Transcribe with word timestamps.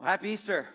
Well, 0.00 0.08
happy 0.08 0.30
Easter. 0.30 0.66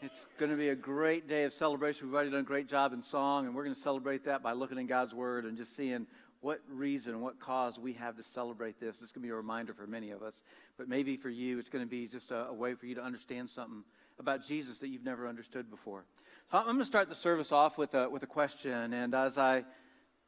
It's 0.00 0.26
going 0.38 0.52
to 0.52 0.56
be 0.56 0.68
a 0.68 0.76
great 0.76 1.28
day 1.28 1.42
of 1.42 1.52
celebration. 1.52 2.06
We've 2.06 2.14
already 2.14 2.30
done 2.30 2.38
a 2.38 2.44
great 2.44 2.68
job 2.68 2.92
in 2.92 3.02
song, 3.02 3.46
and 3.46 3.54
we're 3.54 3.64
going 3.64 3.74
to 3.74 3.80
celebrate 3.80 4.26
that 4.26 4.44
by 4.44 4.52
looking 4.52 4.78
in 4.78 4.86
God's 4.86 5.12
Word 5.12 5.44
and 5.44 5.56
just 5.56 5.74
seeing 5.74 6.06
what 6.40 6.60
reason, 6.70 7.20
what 7.20 7.40
cause 7.40 7.80
we 7.80 7.94
have 7.94 8.16
to 8.16 8.22
celebrate 8.22 8.78
this. 8.78 8.94
It's 9.02 9.10
going 9.10 9.22
to 9.22 9.26
be 9.26 9.30
a 9.30 9.34
reminder 9.34 9.74
for 9.74 9.88
many 9.88 10.12
of 10.12 10.22
us, 10.22 10.40
but 10.78 10.88
maybe 10.88 11.16
for 11.16 11.30
you, 11.30 11.58
it's 11.58 11.68
going 11.68 11.84
to 11.84 11.90
be 11.90 12.06
just 12.06 12.30
a, 12.30 12.46
a 12.46 12.52
way 12.52 12.74
for 12.74 12.86
you 12.86 12.94
to 12.94 13.02
understand 13.02 13.50
something 13.50 13.82
about 14.20 14.46
Jesus 14.46 14.78
that 14.78 14.86
you've 14.86 15.04
never 15.04 15.26
understood 15.26 15.68
before. 15.68 16.04
So 16.52 16.58
I'm 16.58 16.66
going 16.66 16.78
to 16.78 16.84
start 16.84 17.08
the 17.08 17.16
service 17.16 17.50
off 17.50 17.76
with 17.76 17.92
a, 17.94 18.08
with 18.08 18.22
a 18.22 18.28
question, 18.28 18.92
and 18.92 19.16
as 19.16 19.36
I 19.36 19.64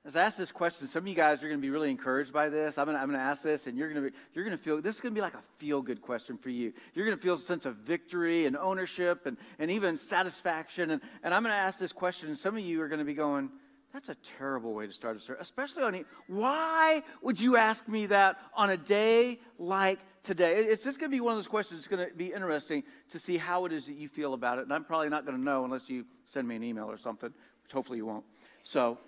as 0.07 0.14
I 0.14 0.23
ask 0.23 0.38
this 0.38 0.52
question, 0.52 0.86
some 0.86 1.02
of 1.02 1.09
you 1.09 1.16
guys 1.16 1.43
are 1.43 1.48
going 1.48 1.59
to 1.59 1.62
be 1.62 1.70
really 1.70 1.91
encouraged 1.91 2.32
by 2.32 2.48
this. 2.48 2.79
I'm 2.79 2.84
going 2.84 2.96
to, 2.96 3.02
I'm 3.02 3.09
going 3.09 3.18
to 3.18 3.25
ask 3.25 3.43
this, 3.43 3.66
and 3.66 3.77
you're 3.77 3.93
going 3.93 4.05
to 4.05 4.11
be, 4.11 4.16
you're 4.34 4.45
going 4.45 4.56
to 4.56 4.62
feel 4.62 4.80
this 4.80 4.95
is 4.95 5.00
going 5.00 5.12
to 5.12 5.18
be 5.18 5.20
like 5.20 5.34
a 5.34 5.43
feel 5.59 5.82
good 5.82 6.00
question 6.00 6.38
for 6.38 6.48
you. 6.48 6.73
You're 6.95 7.05
going 7.05 7.16
to 7.16 7.23
feel 7.23 7.34
a 7.34 7.38
sense 7.38 7.66
of 7.66 7.75
victory 7.79 8.46
and 8.46 8.56
ownership 8.56 9.27
and, 9.27 9.37
and 9.59 9.69
even 9.69 9.96
satisfaction. 9.98 10.92
And, 10.92 11.02
and 11.24 11.34
I'm 11.34 11.42
going 11.42 11.52
to 11.52 11.59
ask 11.59 11.77
this 11.77 11.91
question, 11.91 12.29
and 12.29 12.38
some 12.38 12.56
of 12.56 12.62
you 12.62 12.80
are 12.82 12.88
going 12.88 13.01
to 13.01 13.05
be 13.05 13.15
going, 13.15 13.51
that's 13.92 14.09
a 14.09 14.16
terrible 14.38 14.74
way 14.74 14.87
to 14.87 14.92
start 14.92 15.16
a 15.16 15.19
service, 15.19 15.42
especially 15.42 15.82
on. 15.82 16.05
Why 16.29 17.02
would 17.20 17.41
you 17.41 17.57
ask 17.57 17.88
me 17.88 18.07
that 18.07 18.37
on 18.54 18.70
a 18.70 18.77
day 18.77 19.41
like 19.59 19.98
today? 20.23 20.60
It's 20.60 20.84
just 20.84 21.01
going 21.01 21.10
to 21.10 21.16
be 21.16 21.20
one 21.20 21.32
of 21.32 21.38
those 21.38 21.48
questions. 21.48 21.80
It's 21.80 21.88
going 21.88 22.07
to 22.09 22.15
be 22.15 22.32
interesting 22.32 22.84
to 23.10 23.18
see 23.18 23.38
how 23.38 23.65
it 23.65 23.73
is 23.73 23.87
that 23.87 23.96
you 23.96 24.09
feel 24.09 24.34
about 24.34 24.59
it. 24.59 24.62
And 24.62 24.73
I'm 24.73 24.84
probably 24.84 25.09
not 25.09 25.27
going 25.27 25.37
to 25.37 25.43
know 25.43 25.65
unless 25.65 25.91
you 25.91 26.04
send 26.27 26.46
me 26.46 26.54
an 26.54 26.62
email 26.62 26.88
or 26.88 26.96
something, 26.96 27.32
which 27.65 27.73
hopefully 27.73 27.98
you 27.98 28.07
won't. 28.07 28.24
So 28.62 28.98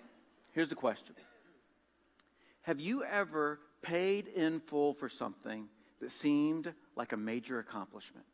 Here's 0.59 0.67
the 0.67 0.75
question 0.75 1.15
Have 2.63 2.81
you 2.81 3.05
ever 3.05 3.61
paid 3.81 4.27
in 4.27 4.59
full 4.59 4.93
for 4.93 5.07
something 5.07 5.69
that 6.01 6.11
seemed 6.11 6.73
like 6.97 7.13
a 7.13 7.17
major 7.17 7.59
accomplishment? 7.59 8.25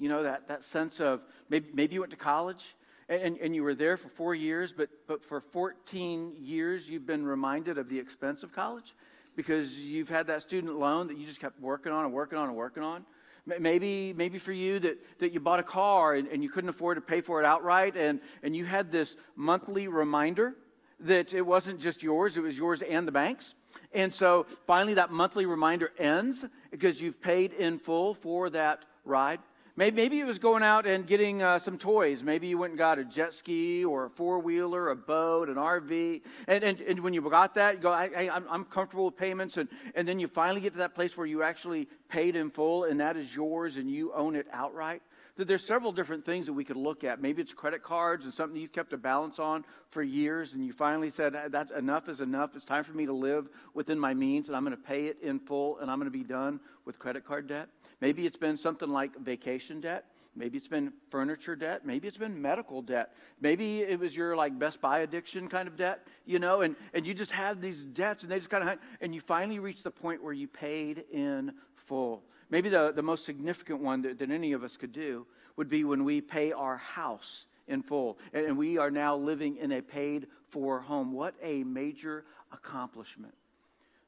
You 0.00 0.08
know, 0.08 0.24
that, 0.24 0.48
that 0.48 0.64
sense 0.64 0.98
of 0.98 1.20
maybe, 1.48 1.68
maybe 1.72 1.94
you 1.94 2.00
went 2.00 2.10
to 2.10 2.16
college 2.16 2.74
and, 3.08 3.38
and 3.38 3.54
you 3.54 3.62
were 3.62 3.76
there 3.76 3.96
for 3.96 4.08
four 4.08 4.34
years, 4.34 4.72
but, 4.72 4.88
but 5.06 5.24
for 5.24 5.40
14 5.40 6.34
years 6.40 6.90
you've 6.90 7.06
been 7.06 7.24
reminded 7.24 7.78
of 7.78 7.88
the 7.88 8.00
expense 8.00 8.42
of 8.42 8.52
college 8.52 8.96
because 9.36 9.78
you've 9.78 10.08
had 10.08 10.26
that 10.26 10.42
student 10.42 10.76
loan 10.76 11.06
that 11.06 11.16
you 11.16 11.24
just 11.24 11.40
kept 11.40 11.60
working 11.60 11.92
on 11.92 12.04
and 12.04 12.12
working 12.12 12.36
on 12.36 12.48
and 12.48 12.56
working 12.56 12.82
on. 12.82 13.06
Maybe, 13.46 14.12
maybe 14.12 14.38
for 14.38 14.52
you 14.52 14.80
that, 14.80 14.98
that 15.20 15.32
you 15.32 15.38
bought 15.38 15.60
a 15.60 15.62
car 15.62 16.14
and, 16.14 16.26
and 16.26 16.42
you 16.42 16.50
couldn't 16.50 16.70
afford 16.70 16.96
to 16.96 17.00
pay 17.00 17.20
for 17.20 17.40
it 17.40 17.46
outright, 17.46 17.96
and, 17.96 18.18
and 18.42 18.56
you 18.56 18.64
had 18.64 18.90
this 18.90 19.14
monthly 19.36 19.86
reminder 19.86 20.56
that 21.02 21.34
it 21.34 21.42
wasn't 21.42 21.80
just 21.80 22.02
yours, 22.02 22.36
it 22.36 22.40
was 22.40 22.56
yours 22.56 22.82
and 22.82 23.06
the 23.06 23.12
bank's. 23.12 23.54
And 23.92 24.12
so 24.12 24.46
finally, 24.66 24.94
that 24.94 25.10
monthly 25.10 25.46
reminder 25.46 25.92
ends 25.98 26.44
because 26.70 27.00
you've 27.00 27.20
paid 27.20 27.52
in 27.52 27.78
full 27.78 28.14
for 28.14 28.50
that 28.50 28.84
ride. 29.04 29.40
Maybe, 29.76 29.96
maybe 29.96 30.20
it 30.20 30.26
was 30.26 30.38
going 30.38 30.62
out 30.62 30.86
and 30.86 31.06
getting 31.06 31.42
uh, 31.42 31.58
some 31.58 31.78
toys. 31.78 32.22
Maybe 32.22 32.48
you 32.48 32.58
went 32.58 32.72
and 32.72 32.78
got 32.78 32.98
a 32.98 33.04
jet 33.04 33.32
ski 33.32 33.84
or 33.84 34.06
a 34.06 34.10
four 34.10 34.38
wheeler, 34.40 34.90
a 34.90 34.96
boat, 34.96 35.48
an 35.48 35.54
RV. 35.54 36.20
And, 36.48 36.64
and, 36.64 36.80
and 36.80 37.00
when 37.00 37.14
you 37.14 37.22
got 37.22 37.54
that, 37.54 37.76
you 37.76 37.80
go, 37.80 37.90
I, 37.90 38.10
I, 38.16 38.42
I'm 38.50 38.64
comfortable 38.64 39.06
with 39.06 39.16
payments. 39.16 39.56
And, 39.56 39.68
and 39.94 40.06
then 40.06 40.18
you 40.18 40.28
finally 40.28 40.60
get 40.60 40.72
to 40.72 40.78
that 40.80 40.94
place 40.94 41.16
where 41.16 41.26
you 41.26 41.42
actually 41.42 41.88
paid 42.08 42.36
in 42.36 42.50
full 42.50 42.84
and 42.84 43.00
that 43.00 43.16
is 43.16 43.34
yours 43.34 43.76
and 43.76 43.90
you 43.90 44.12
own 44.12 44.36
it 44.36 44.46
outright 44.52 45.02
that 45.36 45.48
there's 45.48 45.66
several 45.66 45.92
different 45.92 46.24
things 46.24 46.46
that 46.46 46.52
we 46.52 46.64
could 46.64 46.76
look 46.76 47.04
at. 47.04 47.20
Maybe 47.20 47.42
it's 47.42 47.52
credit 47.52 47.82
cards 47.82 48.24
and 48.24 48.34
something 48.34 48.60
you've 48.60 48.72
kept 48.72 48.92
a 48.92 48.98
balance 48.98 49.38
on 49.38 49.64
for 49.90 50.02
years, 50.02 50.54
and 50.54 50.64
you 50.64 50.72
finally 50.72 51.10
said, 51.10 51.34
uh, 51.34 51.48
That's 51.48 51.72
enough 51.72 52.08
is 52.08 52.20
enough. 52.20 52.54
It's 52.54 52.64
time 52.64 52.84
for 52.84 52.92
me 52.92 53.06
to 53.06 53.12
live 53.12 53.48
within 53.74 53.98
my 53.98 54.14
means, 54.14 54.48
and 54.48 54.56
I'm 54.56 54.64
going 54.64 54.76
to 54.76 54.82
pay 54.82 55.06
it 55.06 55.18
in 55.22 55.38
full, 55.38 55.78
and 55.78 55.90
I'm 55.90 55.98
going 55.98 56.10
to 56.10 56.18
be 56.18 56.24
done 56.24 56.60
with 56.84 56.98
credit 56.98 57.24
card 57.24 57.46
debt. 57.46 57.68
Maybe 58.00 58.26
it's 58.26 58.36
been 58.36 58.56
something 58.56 58.88
like 58.88 59.18
vacation 59.18 59.80
debt. 59.80 60.06
Maybe 60.36 60.58
it's 60.58 60.68
been 60.68 60.92
furniture 61.10 61.56
debt. 61.56 61.84
Maybe 61.84 62.06
it's 62.06 62.16
been 62.16 62.40
medical 62.40 62.82
debt. 62.82 63.14
Maybe 63.40 63.80
it 63.80 63.98
was 63.98 64.16
your 64.16 64.36
like 64.36 64.58
Best 64.58 64.80
Buy 64.80 65.00
addiction 65.00 65.48
kind 65.48 65.66
of 65.66 65.76
debt, 65.76 66.06
you 66.24 66.38
know, 66.38 66.60
and, 66.60 66.76
and 66.94 67.04
you 67.04 67.14
just 67.14 67.32
had 67.32 67.60
these 67.60 67.82
debts 67.82 68.22
and 68.22 68.30
they 68.30 68.38
just 68.38 68.48
kind 68.48 68.68
of, 68.68 68.78
and 69.00 69.14
you 69.14 69.20
finally 69.20 69.58
reached 69.58 69.82
the 69.82 69.90
point 69.90 70.22
where 70.22 70.32
you 70.32 70.46
paid 70.46 71.04
in 71.10 71.52
full. 71.74 72.22
Maybe 72.50 72.68
the, 72.68 72.92
the 72.94 73.02
most 73.02 73.24
significant 73.24 73.80
one 73.80 74.02
that, 74.02 74.18
that 74.18 74.30
any 74.30 74.52
of 74.52 74.64
us 74.64 74.76
could 74.76 74.92
do 74.92 75.26
would 75.56 75.68
be 75.68 75.84
when 75.84 76.04
we 76.04 76.20
pay 76.20 76.52
our 76.52 76.76
house 76.76 77.46
in 77.68 77.82
full. 77.82 78.18
And, 78.32 78.46
and 78.46 78.58
we 78.58 78.76
are 78.78 78.90
now 78.90 79.16
living 79.16 79.56
in 79.56 79.72
a 79.72 79.80
paid 79.80 80.26
for 80.48 80.80
home. 80.80 81.12
What 81.12 81.34
a 81.42 81.62
major 81.64 82.24
accomplishment. 82.52 83.34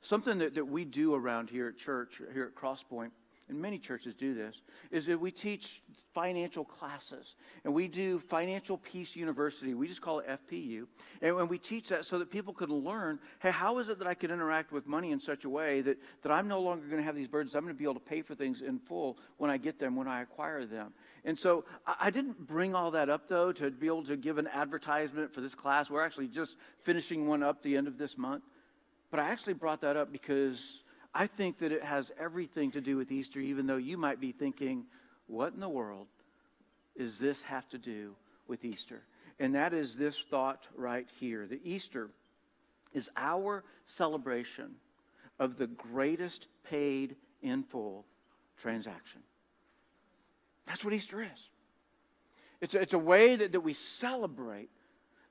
Something 0.02 0.38
that, 0.38 0.56
that 0.56 0.64
we 0.64 0.84
do 0.84 1.14
around 1.14 1.48
here 1.48 1.68
at 1.68 1.76
church, 1.76 2.20
here 2.32 2.44
at 2.44 2.60
Crosspoint, 2.60 3.12
and 3.52 3.62
many 3.62 3.78
churches 3.78 4.14
do 4.14 4.34
this, 4.34 4.60
is 4.90 5.06
that 5.06 5.20
we 5.20 5.30
teach 5.30 5.82
financial 6.14 6.64
classes. 6.64 7.34
And 7.64 7.72
we 7.72 7.88
do 7.88 8.18
Financial 8.18 8.76
Peace 8.76 9.16
University. 9.16 9.74
We 9.74 9.88
just 9.88 10.02
call 10.02 10.18
it 10.18 10.26
FPU. 10.28 10.86
And 11.20 11.48
we 11.48 11.58
teach 11.58 11.88
that 11.88 12.04
so 12.04 12.18
that 12.18 12.30
people 12.30 12.52
can 12.52 12.70
learn, 12.70 13.18
hey, 13.40 13.50
how 13.50 13.78
is 13.78 13.88
it 13.88 13.98
that 13.98 14.06
I 14.06 14.14
can 14.14 14.30
interact 14.30 14.72
with 14.72 14.86
money 14.86 15.12
in 15.12 15.20
such 15.20 15.44
a 15.44 15.48
way 15.48 15.80
that, 15.82 15.98
that 16.22 16.32
I'm 16.32 16.48
no 16.48 16.60
longer 16.60 16.86
going 16.86 16.98
to 16.98 17.04
have 17.04 17.16
these 17.16 17.28
burdens? 17.28 17.54
I'm 17.54 17.62
going 17.62 17.74
to 17.74 17.78
be 17.78 17.84
able 17.84 17.94
to 17.94 18.00
pay 18.00 18.22
for 18.22 18.34
things 18.34 18.60
in 18.60 18.78
full 18.78 19.18
when 19.38 19.50
I 19.50 19.56
get 19.56 19.78
them, 19.78 19.96
when 19.96 20.08
I 20.08 20.22
acquire 20.22 20.64
them. 20.64 20.92
And 21.24 21.38
so 21.38 21.64
I, 21.86 21.94
I 22.02 22.10
didn't 22.10 22.46
bring 22.46 22.74
all 22.74 22.90
that 22.90 23.08
up, 23.08 23.28
though, 23.28 23.52
to 23.52 23.70
be 23.70 23.86
able 23.86 24.04
to 24.04 24.16
give 24.16 24.38
an 24.38 24.48
advertisement 24.48 25.32
for 25.32 25.40
this 25.40 25.54
class. 25.54 25.88
We're 25.88 26.04
actually 26.04 26.28
just 26.28 26.56
finishing 26.82 27.26
one 27.26 27.42
up 27.42 27.62
the 27.62 27.76
end 27.76 27.88
of 27.88 27.96
this 27.96 28.18
month. 28.18 28.42
But 29.10 29.20
I 29.20 29.28
actually 29.28 29.54
brought 29.54 29.82
that 29.82 29.96
up 29.96 30.10
because 30.10 30.81
I 31.14 31.26
think 31.26 31.58
that 31.58 31.72
it 31.72 31.84
has 31.84 32.10
everything 32.18 32.70
to 32.72 32.80
do 32.80 32.96
with 32.96 33.12
Easter, 33.12 33.40
even 33.40 33.66
though 33.66 33.76
you 33.76 33.98
might 33.98 34.20
be 34.20 34.32
thinking, 34.32 34.84
what 35.26 35.52
in 35.52 35.60
the 35.60 35.68
world 35.68 36.06
does 36.96 37.18
this 37.18 37.42
have 37.42 37.68
to 37.70 37.78
do 37.78 38.14
with 38.48 38.64
Easter? 38.64 39.02
And 39.38 39.54
that 39.54 39.72
is 39.74 39.96
this 39.96 40.18
thought 40.18 40.68
right 40.74 41.06
here 41.20 41.46
that 41.46 41.60
Easter 41.64 42.10
is 42.92 43.10
our 43.16 43.64
celebration 43.86 44.72
of 45.38 45.56
the 45.56 45.66
greatest 45.66 46.46
paid 46.64 47.16
in 47.42 47.62
full 47.62 48.04
transaction. 48.56 49.20
That's 50.66 50.84
what 50.84 50.94
Easter 50.94 51.22
is. 51.22 51.48
It's 52.60 52.74
a, 52.74 52.80
it's 52.80 52.94
a 52.94 52.98
way 52.98 53.36
that, 53.36 53.52
that 53.52 53.60
we 53.60 53.72
celebrate 53.72 54.70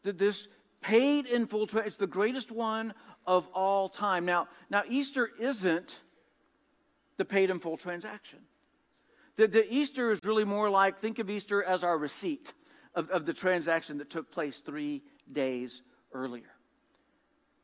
that 0.03 0.17
this 0.17 0.47
paid 0.81 1.27
in 1.27 1.47
full, 1.47 1.67
tra- 1.67 1.85
it's 1.85 1.95
the 1.95 2.07
greatest 2.07 2.51
one 2.51 2.93
of 3.25 3.47
all 3.53 3.87
time. 3.87 4.25
Now, 4.25 4.47
now 4.69 4.83
Easter 4.89 5.29
isn't 5.39 5.99
the 7.17 7.25
paid 7.25 7.49
in 7.49 7.59
full 7.59 7.77
transaction. 7.77 8.39
The, 9.35 9.47
the 9.47 9.73
Easter 9.73 10.11
is 10.11 10.19
really 10.25 10.45
more 10.45 10.69
like 10.69 10.99
think 10.99 11.19
of 11.19 11.29
Easter 11.29 11.63
as 11.63 11.83
our 11.83 11.97
receipt 11.97 12.53
of, 12.95 13.09
of 13.09 13.25
the 13.25 13.33
transaction 13.33 13.97
that 13.99 14.09
took 14.09 14.31
place 14.31 14.59
three 14.59 15.03
days 15.31 15.81
earlier. 16.13 16.51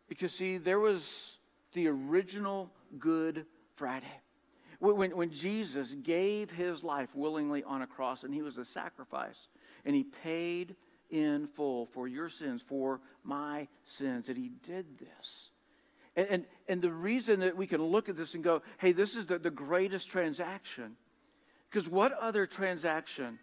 Because, 0.07 0.33
see, 0.33 0.57
there 0.57 0.79
was 0.79 1.39
the 1.73 1.88
original 1.88 2.72
Good 2.97 3.45
Friday. 3.75 4.06
When, 4.79 5.16
when 5.17 5.31
Jesus 5.31 5.95
gave 6.03 6.51
his 6.51 6.83
life 6.83 7.09
willingly 7.16 7.63
on 7.63 7.81
a 7.81 7.88
cross 7.88 8.23
and 8.23 8.33
he 8.33 8.41
was 8.41 8.57
a 8.57 8.66
sacrifice 8.66 9.47
and 9.85 9.95
he 9.95 10.03
paid 10.03 10.75
in 11.09 11.47
full 11.47 11.85
for 11.88 12.07
your 12.07 12.29
sins, 12.29 12.62
for 12.62 13.00
my 13.23 13.68
sins, 13.85 14.28
that 14.28 14.38
he 14.38 14.51
did 14.66 14.97
this. 14.97 15.50
And, 16.16 16.28
and, 16.29 16.45
and 16.68 16.81
the 16.81 16.91
reason 16.91 17.41
that 17.41 17.56
we 17.56 17.68
can 17.68 17.81
look 17.81 18.09
at 18.09 18.18
this 18.18 18.34
and 18.35 18.44
go, 18.44 18.62
hey, 18.79 18.91
this 18.91 19.16
is 19.16 19.28
the, 19.28 19.38
the 19.38 19.51
greatest 19.51 20.09
transaction, 20.09 20.95
because 21.69 21.88
what 21.88 22.13
other 22.13 22.45
transaction 22.45 23.40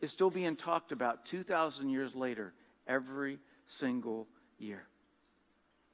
is 0.00 0.12
still 0.12 0.30
being 0.30 0.56
talked 0.56 0.92
about 0.92 1.26
2,000 1.26 1.88
years 1.88 2.14
later 2.14 2.52
every 2.86 3.38
single 3.66 4.28
year? 4.58 4.86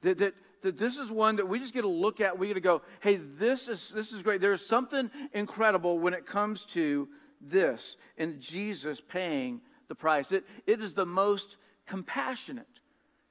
That, 0.01 0.17
that, 0.19 0.33
that 0.61 0.77
this 0.77 0.97
is 0.97 1.09
one 1.09 1.37
that 1.37 1.47
we 1.47 1.59
just 1.59 1.73
get 1.73 1.81
to 1.81 1.87
look 1.87 2.21
at. 2.21 2.37
We 2.37 2.47
get 2.47 2.55
to 2.55 2.59
go, 2.59 2.81
hey, 2.99 3.15
this 3.15 3.67
is, 3.67 3.89
this 3.89 4.11
is 4.11 4.21
great. 4.21 4.41
There's 4.41 4.65
something 4.65 5.09
incredible 5.33 5.97
when 5.99 6.13
it 6.13 6.25
comes 6.25 6.65
to 6.65 7.07
this 7.41 7.97
and 8.17 8.39
Jesus 8.39 9.01
paying 9.01 9.61
the 9.87 9.95
price. 9.95 10.31
It, 10.31 10.45
it 10.65 10.81
is 10.81 10.93
the 10.93 11.05
most 11.05 11.57
compassionate 11.85 12.67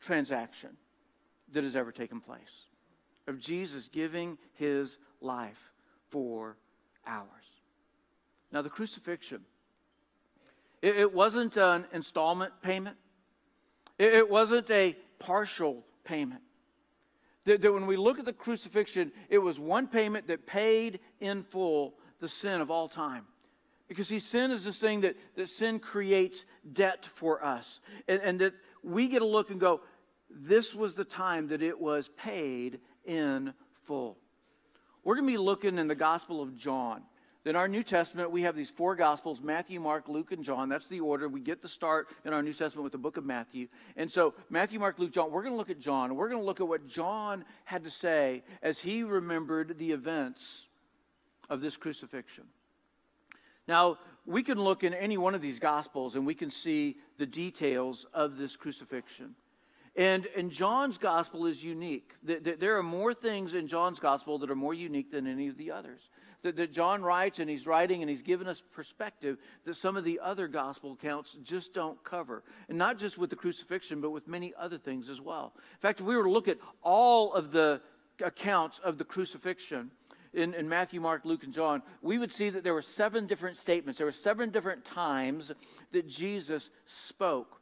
transaction 0.00 0.76
that 1.52 1.64
has 1.64 1.76
ever 1.76 1.92
taken 1.92 2.20
place 2.20 2.66
of 3.26 3.38
Jesus 3.38 3.88
giving 3.88 4.38
his 4.54 4.98
life 5.20 5.72
for 6.10 6.56
ours. 7.06 7.26
Now, 8.52 8.62
the 8.62 8.70
crucifixion, 8.70 9.40
it, 10.82 10.96
it 10.96 11.12
wasn't 11.12 11.56
an 11.56 11.86
installment 11.92 12.52
payment, 12.62 12.96
it, 13.98 14.14
it 14.14 14.30
wasn't 14.30 14.70
a 14.70 14.96
partial 15.18 15.84
payment. 16.04 16.42
That, 17.46 17.62
that 17.62 17.72
when 17.72 17.86
we 17.86 17.96
look 17.96 18.18
at 18.18 18.24
the 18.24 18.32
crucifixion, 18.32 19.12
it 19.28 19.38
was 19.38 19.58
one 19.58 19.86
payment 19.86 20.28
that 20.28 20.46
paid 20.46 21.00
in 21.20 21.42
full 21.42 21.94
the 22.20 22.28
sin 22.28 22.60
of 22.60 22.70
all 22.70 22.88
time. 22.88 23.26
Because 23.88 24.08
see, 24.08 24.18
sin 24.18 24.50
is 24.50 24.64
this 24.64 24.78
thing 24.78 25.02
that, 25.02 25.16
that 25.36 25.48
sin 25.48 25.78
creates 25.78 26.44
debt 26.72 27.06
for 27.14 27.44
us. 27.44 27.80
And, 28.08 28.20
and 28.22 28.40
that 28.40 28.54
we 28.82 29.08
get 29.08 29.22
a 29.22 29.26
look 29.26 29.50
and 29.50 29.60
go, 29.60 29.82
this 30.30 30.74
was 30.74 30.94
the 30.94 31.04
time 31.04 31.48
that 31.48 31.62
it 31.62 31.78
was 31.78 32.08
paid 32.16 32.80
in 33.04 33.52
full. 33.84 34.16
We're 35.04 35.16
going 35.16 35.26
to 35.26 35.32
be 35.32 35.38
looking 35.38 35.78
in 35.78 35.86
the 35.86 35.94
Gospel 35.94 36.40
of 36.40 36.56
John 36.56 37.02
In 37.46 37.56
our 37.56 37.68
New 37.68 37.82
Testament, 37.82 38.30
we 38.30 38.42
have 38.42 38.56
these 38.56 38.70
four 38.70 38.96
Gospels 38.96 39.42
Matthew, 39.42 39.78
Mark, 39.78 40.08
Luke, 40.08 40.32
and 40.32 40.42
John. 40.42 40.70
That's 40.70 40.86
the 40.86 41.00
order. 41.00 41.28
We 41.28 41.40
get 41.40 41.60
the 41.60 41.68
start 41.68 42.08
in 42.24 42.32
our 42.32 42.42
New 42.42 42.54
Testament 42.54 42.84
with 42.84 42.92
the 42.92 42.98
book 42.98 43.18
of 43.18 43.26
Matthew. 43.26 43.68
And 43.96 44.10
so, 44.10 44.32
Matthew, 44.48 44.80
Mark, 44.80 44.98
Luke, 44.98 45.12
John, 45.12 45.30
we're 45.30 45.42
going 45.42 45.52
to 45.52 45.58
look 45.58 45.68
at 45.68 45.78
John. 45.78 46.16
We're 46.16 46.30
going 46.30 46.40
to 46.40 46.46
look 46.46 46.60
at 46.60 46.68
what 46.68 46.86
John 46.88 47.44
had 47.64 47.84
to 47.84 47.90
say 47.90 48.44
as 48.62 48.78
he 48.78 49.02
remembered 49.02 49.78
the 49.78 49.92
events 49.92 50.68
of 51.50 51.60
this 51.60 51.76
crucifixion. 51.76 52.44
Now, 53.66 53.98
we 54.26 54.42
can 54.42 54.60
look 54.60 54.84
in 54.84 54.94
any 54.94 55.16
one 55.16 55.34
of 55.34 55.42
these 55.42 55.58
Gospels 55.58 56.14
and 56.14 56.26
we 56.26 56.34
can 56.34 56.50
see 56.50 56.96
the 57.18 57.26
details 57.26 58.06
of 58.12 58.36
this 58.36 58.56
crucifixion. 58.56 59.34
And, 59.96 60.26
and 60.36 60.50
John's 60.50 60.98
gospel 60.98 61.46
is 61.46 61.62
unique. 61.62 62.14
There 62.24 62.76
are 62.76 62.82
more 62.82 63.14
things 63.14 63.54
in 63.54 63.68
John's 63.68 64.00
gospel 64.00 64.38
that 64.38 64.50
are 64.50 64.56
more 64.56 64.74
unique 64.74 65.12
than 65.12 65.26
any 65.28 65.46
of 65.46 65.56
the 65.56 65.70
others. 65.70 66.10
That, 66.42 66.56
that 66.56 66.72
John 66.72 67.02
writes 67.02 67.38
and 67.38 67.48
he's 67.48 67.64
writing 67.64 68.02
and 68.02 68.10
he's 68.10 68.20
given 68.20 68.48
us 68.48 68.60
perspective 68.72 69.38
that 69.64 69.74
some 69.74 69.96
of 69.96 70.02
the 70.02 70.18
other 70.20 70.48
gospel 70.48 70.92
accounts 70.92 71.36
just 71.44 71.72
don't 71.72 72.02
cover. 72.02 72.42
And 72.68 72.76
not 72.76 72.98
just 72.98 73.18
with 73.18 73.30
the 73.30 73.36
crucifixion, 73.36 74.00
but 74.00 74.10
with 74.10 74.26
many 74.26 74.52
other 74.58 74.78
things 74.78 75.08
as 75.08 75.20
well. 75.20 75.52
In 75.56 75.78
fact, 75.78 76.00
if 76.00 76.06
we 76.06 76.16
were 76.16 76.24
to 76.24 76.30
look 76.30 76.48
at 76.48 76.58
all 76.82 77.32
of 77.32 77.52
the 77.52 77.80
accounts 78.20 78.80
of 78.80 78.98
the 78.98 79.04
crucifixion, 79.04 79.92
in, 80.34 80.54
in, 80.54 80.68
Matthew, 80.68 81.00
Mark, 81.00 81.24
Luke, 81.24 81.44
and 81.44 81.52
John, 81.52 81.82
we 82.02 82.18
would 82.18 82.32
see 82.32 82.50
that 82.50 82.64
there 82.64 82.74
were 82.74 82.82
seven 82.82 83.26
different 83.26 83.56
statements. 83.56 83.98
There 83.98 84.06
were 84.06 84.12
seven 84.12 84.50
different 84.50 84.84
times 84.84 85.52
that 85.92 86.08
Jesus 86.08 86.70
spoke 86.86 87.60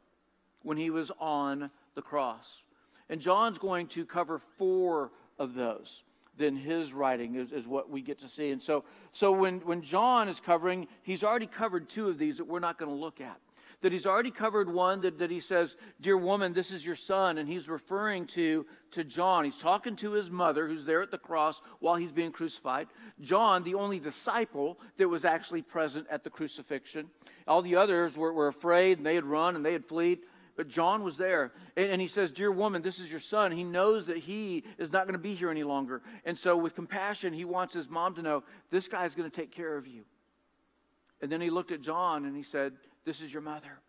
when 0.63 0.77
he 0.77 0.89
was 0.89 1.11
on 1.19 1.69
the 1.95 2.01
cross. 2.01 2.63
And 3.09 3.21
John's 3.21 3.57
going 3.57 3.87
to 3.87 4.05
cover 4.05 4.39
four 4.57 5.11
of 5.37 5.53
those. 5.53 6.03
Then 6.37 6.55
his 6.55 6.93
writing 6.93 7.35
is, 7.35 7.51
is 7.51 7.67
what 7.67 7.89
we 7.89 8.01
get 8.01 8.19
to 8.21 8.29
see. 8.29 8.49
And 8.49 8.61
so, 8.61 8.83
so 9.11 9.31
when, 9.31 9.59
when 9.59 9.81
John 9.81 10.27
is 10.27 10.39
covering, 10.39 10.87
he's 11.03 11.23
already 11.23 11.45
covered 11.45 11.89
two 11.89 12.09
of 12.09 12.17
these 12.17 12.37
that 12.37 12.45
we're 12.45 12.59
not 12.59 12.79
going 12.79 12.89
to 12.89 12.97
look 12.97 13.21
at 13.21 13.39
that 13.83 13.91
he's 13.91 14.05
already 14.05 14.31
covered 14.31 14.71
one 14.71 15.01
that, 15.01 15.19
that 15.19 15.29
he 15.29 15.41
says, 15.41 15.75
Dear 15.99 16.17
woman, 16.17 16.53
this 16.53 16.71
is 16.71 16.85
your 16.85 16.95
son. 16.95 17.37
And 17.37 17.47
he's 17.47 17.67
referring 17.67 18.25
to, 18.27 18.65
to 18.91 19.03
John. 19.03 19.43
He's 19.43 19.57
talking 19.57 19.97
to 19.97 20.13
his 20.13 20.31
mother, 20.31 20.67
who's 20.67 20.85
there 20.85 21.01
at 21.01 21.11
the 21.11 21.17
cross 21.17 21.61
while 21.79 21.95
he's 21.95 22.11
being 22.11 22.31
crucified. 22.31 22.87
John, 23.19 23.61
the 23.63 23.75
only 23.75 23.99
disciple 23.99 24.79
that 24.97 25.09
was 25.09 25.25
actually 25.25 25.63
present 25.63 26.07
at 26.09 26.23
the 26.23 26.29
crucifixion. 26.29 27.09
All 27.45 27.61
the 27.61 27.75
others 27.75 28.17
were, 28.17 28.31
were 28.31 28.47
afraid 28.47 28.97
and 28.97 29.05
they 29.05 29.15
had 29.15 29.25
run 29.25 29.57
and 29.57 29.65
they 29.65 29.73
had 29.73 29.85
fled. 29.85 30.19
But 30.55 30.69
John 30.69 31.03
was 31.03 31.17
there. 31.17 31.51
And, 31.75 31.91
and 31.91 32.01
he 32.01 32.07
says, 32.07 32.31
Dear 32.31 32.53
woman, 32.53 32.81
this 32.81 32.99
is 32.99 33.11
your 33.11 33.19
son. 33.19 33.51
He 33.51 33.65
knows 33.65 34.05
that 34.05 34.17
he 34.17 34.63
is 34.77 34.93
not 34.93 35.07
going 35.07 35.13
to 35.13 35.19
be 35.19 35.35
here 35.35 35.51
any 35.51 35.63
longer. 35.63 36.01
And 36.23 36.39
so, 36.39 36.55
with 36.55 36.73
compassion, 36.73 37.33
he 37.33 37.43
wants 37.43 37.73
his 37.73 37.89
mom 37.89 38.15
to 38.15 38.21
know, 38.21 38.43
This 38.69 38.87
guy's 38.87 39.13
going 39.13 39.29
to 39.29 39.35
take 39.35 39.51
care 39.51 39.75
of 39.75 39.87
you. 39.87 40.05
And 41.21 41.29
then 41.29 41.41
he 41.41 41.49
looked 41.49 41.71
at 41.71 41.81
John 41.81 42.25
and 42.25 42.35
he 42.35 42.43
said, 42.43 42.73
This 43.05 43.21
is 43.21 43.31
your 43.31 43.41
mother. 43.41 43.79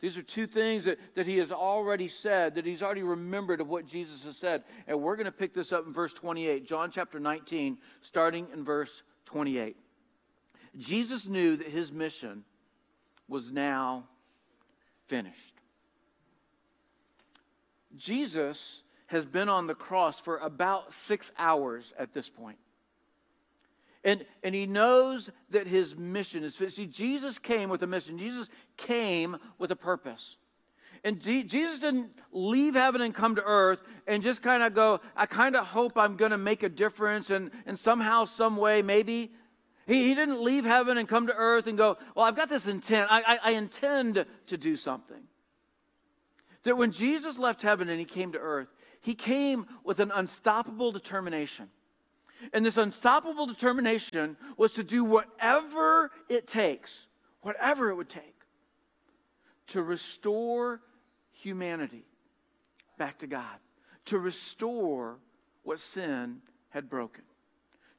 These 0.00 0.16
are 0.16 0.22
two 0.22 0.46
things 0.46 0.84
that, 0.84 0.98
that 1.14 1.26
he 1.26 1.36
has 1.38 1.52
already 1.52 2.08
said, 2.08 2.54
that 2.54 2.64
he's 2.64 2.82
already 2.82 3.02
remembered 3.02 3.60
of 3.60 3.68
what 3.68 3.86
Jesus 3.86 4.24
has 4.24 4.36
said. 4.36 4.64
And 4.86 5.00
we're 5.00 5.16
going 5.16 5.26
to 5.26 5.32
pick 5.32 5.52
this 5.52 5.72
up 5.72 5.86
in 5.86 5.92
verse 5.92 6.14
28, 6.14 6.66
John 6.66 6.90
chapter 6.90 7.20
19, 7.20 7.76
starting 8.00 8.48
in 8.52 8.64
verse 8.64 9.02
28. 9.26 9.76
Jesus 10.78 11.26
knew 11.26 11.56
that 11.56 11.66
his 11.66 11.92
mission 11.92 12.44
was 13.28 13.50
now 13.50 14.04
finished. 15.06 15.54
Jesus 17.96 18.82
has 19.06 19.26
been 19.26 19.48
on 19.48 19.66
the 19.66 19.74
cross 19.74 20.18
for 20.20 20.38
about 20.38 20.92
six 20.92 21.32
hours 21.38 21.92
at 21.98 22.14
this 22.14 22.28
point. 22.28 22.58
And, 24.02 24.24
and 24.42 24.54
he 24.54 24.66
knows 24.66 25.30
that 25.50 25.66
his 25.66 25.96
mission 25.96 26.42
is 26.42 26.56
finished. 26.56 26.76
See, 26.76 26.86
Jesus 26.86 27.38
came 27.38 27.68
with 27.68 27.82
a 27.82 27.86
mission. 27.86 28.18
Jesus 28.18 28.48
came 28.76 29.36
with 29.58 29.70
a 29.70 29.76
purpose. 29.76 30.36
And 31.04 31.20
Jesus 31.20 31.78
didn't 31.78 32.12
leave 32.30 32.74
heaven 32.74 33.00
and 33.00 33.14
come 33.14 33.36
to 33.36 33.42
earth 33.44 33.80
and 34.06 34.22
just 34.22 34.42
kind 34.42 34.62
of 34.62 34.74
go, 34.74 35.00
I 35.16 35.26
kind 35.26 35.56
of 35.56 35.66
hope 35.66 35.96
I'm 35.96 36.16
going 36.16 36.30
to 36.30 36.38
make 36.38 36.62
a 36.62 36.68
difference 36.68 37.30
and, 37.30 37.50
and 37.66 37.78
somehow, 37.78 38.26
some 38.26 38.56
way, 38.56 38.82
maybe. 38.82 39.32
He, 39.86 40.08
he 40.08 40.14
didn't 40.14 40.42
leave 40.42 40.64
heaven 40.64 40.98
and 40.98 41.08
come 41.08 41.26
to 41.28 41.34
earth 41.34 41.66
and 41.66 41.78
go, 41.78 41.96
Well, 42.14 42.26
I've 42.26 42.36
got 42.36 42.50
this 42.50 42.66
intent. 42.66 43.08
I, 43.10 43.22
I, 43.22 43.38
I 43.44 43.50
intend 43.52 44.26
to 44.46 44.56
do 44.58 44.76
something. 44.76 45.22
That 46.64 46.76
when 46.76 46.92
Jesus 46.92 47.38
left 47.38 47.62
heaven 47.62 47.88
and 47.88 47.98
he 47.98 48.04
came 48.04 48.32
to 48.32 48.38
earth, 48.38 48.68
he 49.00 49.14
came 49.14 49.66
with 49.84 50.00
an 50.00 50.10
unstoppable 50.14 50.92
determination. 50.92 51.70
And 52.52 52.64
this 52.64 52.76
unstoppable 52.76 53.46
determination 53.46 54.36
was 54.56 54.72
to 54.72 54.84
do 54.84 55.04
whatever 55.04 56.10
it 56.28 56.46
takes, 56.46 57.08
whatever 57.42 57.90
it 57.90 57.94
would 57.94 58.08
take, 58.08 58.36
to 59.68 59.82
restore 59.82 60.80
humanity 61.32 62.04
back 62.98 63.18
to 63.18 63.26
God, 63.26 63.58
to 64.06 64.18
restore 64.18 65.18
what 65.62 65.80
sin 65.80 66.40
had 66.70 66.88
broken, 66.88 67.24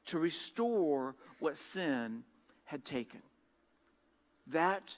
to 0.06 0.18
restore 0.18 1.14
what 1.38 1.56
sin 1.56 2.24
had 2.64 2.84
taken. 2.84 3.22
That 4.48 4.94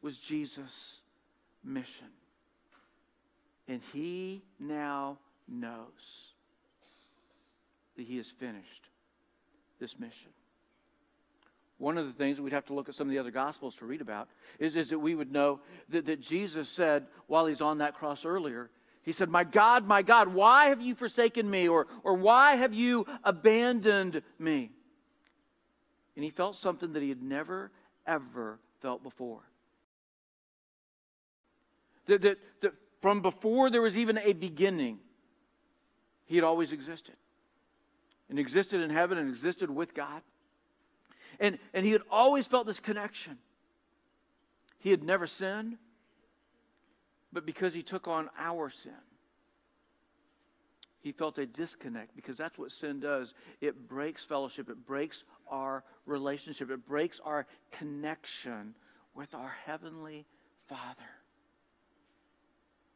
was 0.00 0.18
Jesus' 0.18 1.00
mission. 1.64 2.08
And 3.68 3.80
he 3.92 4.42
now 4.58 5.18
knows 5.48 6.31
that 8.02 8.08
he 8.08 8.16
has 8.16 8.28
finished 8.28 8.88
this 9.78 9.96
mission. 9.96 10.30
One 11.78 11.96
of 11.98 12.06
the 12.06 12.12
things 12.12 12.36
that 12.36 12.42
we'd 12.42 12.52
have 12.52 12.66
to 12.66 12.74
look 12.74 12.88
at 12.88 12.96
some 12.96 13.06
of 13.06 13.12
the 13.12 13.18
other 13.20 13.30
gospels 13.30 13.76
to 13.76 13.86
read 13.86 14.00
about 14.00 14.28
is, 14.58 14.74
is 14.74 14.88
that 14.88 14.98
we 14.98 15.14
would 15.14 15.30
know 15.30 15.60
that, 15.90 16.06
that 16.06 16.20
Jesus 16.20 16.68
said 16.68 17.06
while 17.28 17.46
he's 17.46 17.60
on 17.60 17.78
that 17.78 17.94
cross 17.94 18.24
earlier, 18.24 18.70
he 19.02 19.12
said, 19.12 19.28
My 19.28 19.44
God, 19.44 19.86
my 19.86 20.02
God, 20.02 20.28
why 20.28 20.66
have 20.66 20.82
you 20.82 20.96
forsaken 20.96 21.48
me? 21.48 21.68
Or, 21.68 21.86
or 22.02 22.14
why 22.14 22.56
have 22.56 22.74
you 22.74 23.06
abandoned 23.22 24.22
me? 24.36 24.72
And 26.16 26.24
he 26.24 26.30
felt 26.30 26.56
something 26.56 26.92
that 26.94 27.02
he 27.02 27.08
had 27.08 27.22
never, 27.22 27.70
ever 28.04 28.58
felt 28.80 29.04
before. 29.04 29.42
That, 32.06 32.22
that, 32.22 32.38
that 32.62 32.72
from 33.00 33.22
before 33.22 33.70
there 33.70 33.82
was 33.82 33.96
even 33.96 34.18
a 34.18 34.32
beginning, 34.32 34.98
he 36.26 36.34
had 36.34 36.44
always 36.44 36.72
existed. 36.72 37.14
And 38.32 38.38
existed 38.38 38.80
in 38.80 38.88
heaven 38.88 39.18
and 39.18 39.28
existed 39.28 39.68
with 39.68 39.92
God. 39.92 40.22
And, 41.38 41.58
and 41.74 41.84
he 41.84 41.92
had 41.92 42.00
always 42.10 42.46
felt 42.46 42.66
this 42.66 42.80
connection. 42.80 43.36
He 44.78 44.90
had 44.90 45.04
never 45.04 45.26
sinned, 45.26 45.76
but 47.30 47.44
because 47.44 47.74
he 47.74 47.82
took 47.82 48.08
on 48.08 48.30
our 48.38 48.70
sin, 48.70 48.94
he 51.00 51.12
felt 51.12 51.36
a 51.36 51.44
disconnect 51.44 52.16
because 52.16 52.38
that's 52.38 52.56
what 52.56 52.72
sin 52.72 53.00
does. 53.00 53.34
It 53.60 53.86
breaks 53.86 54.24
fellowship, 54.24 54.70
it 54.70 54.86
breaks 54.86 55.24
our 55.46 55.84
relationship, 56.06 56.70
it 56.70 56.86
breaks 56.86 57.20
our 57.26 57.46
connection 57.70 58.74
with 59.14 59.34
our 59.34 59.54
Heavenly 59.66 60.24
Father. 60.70 61.10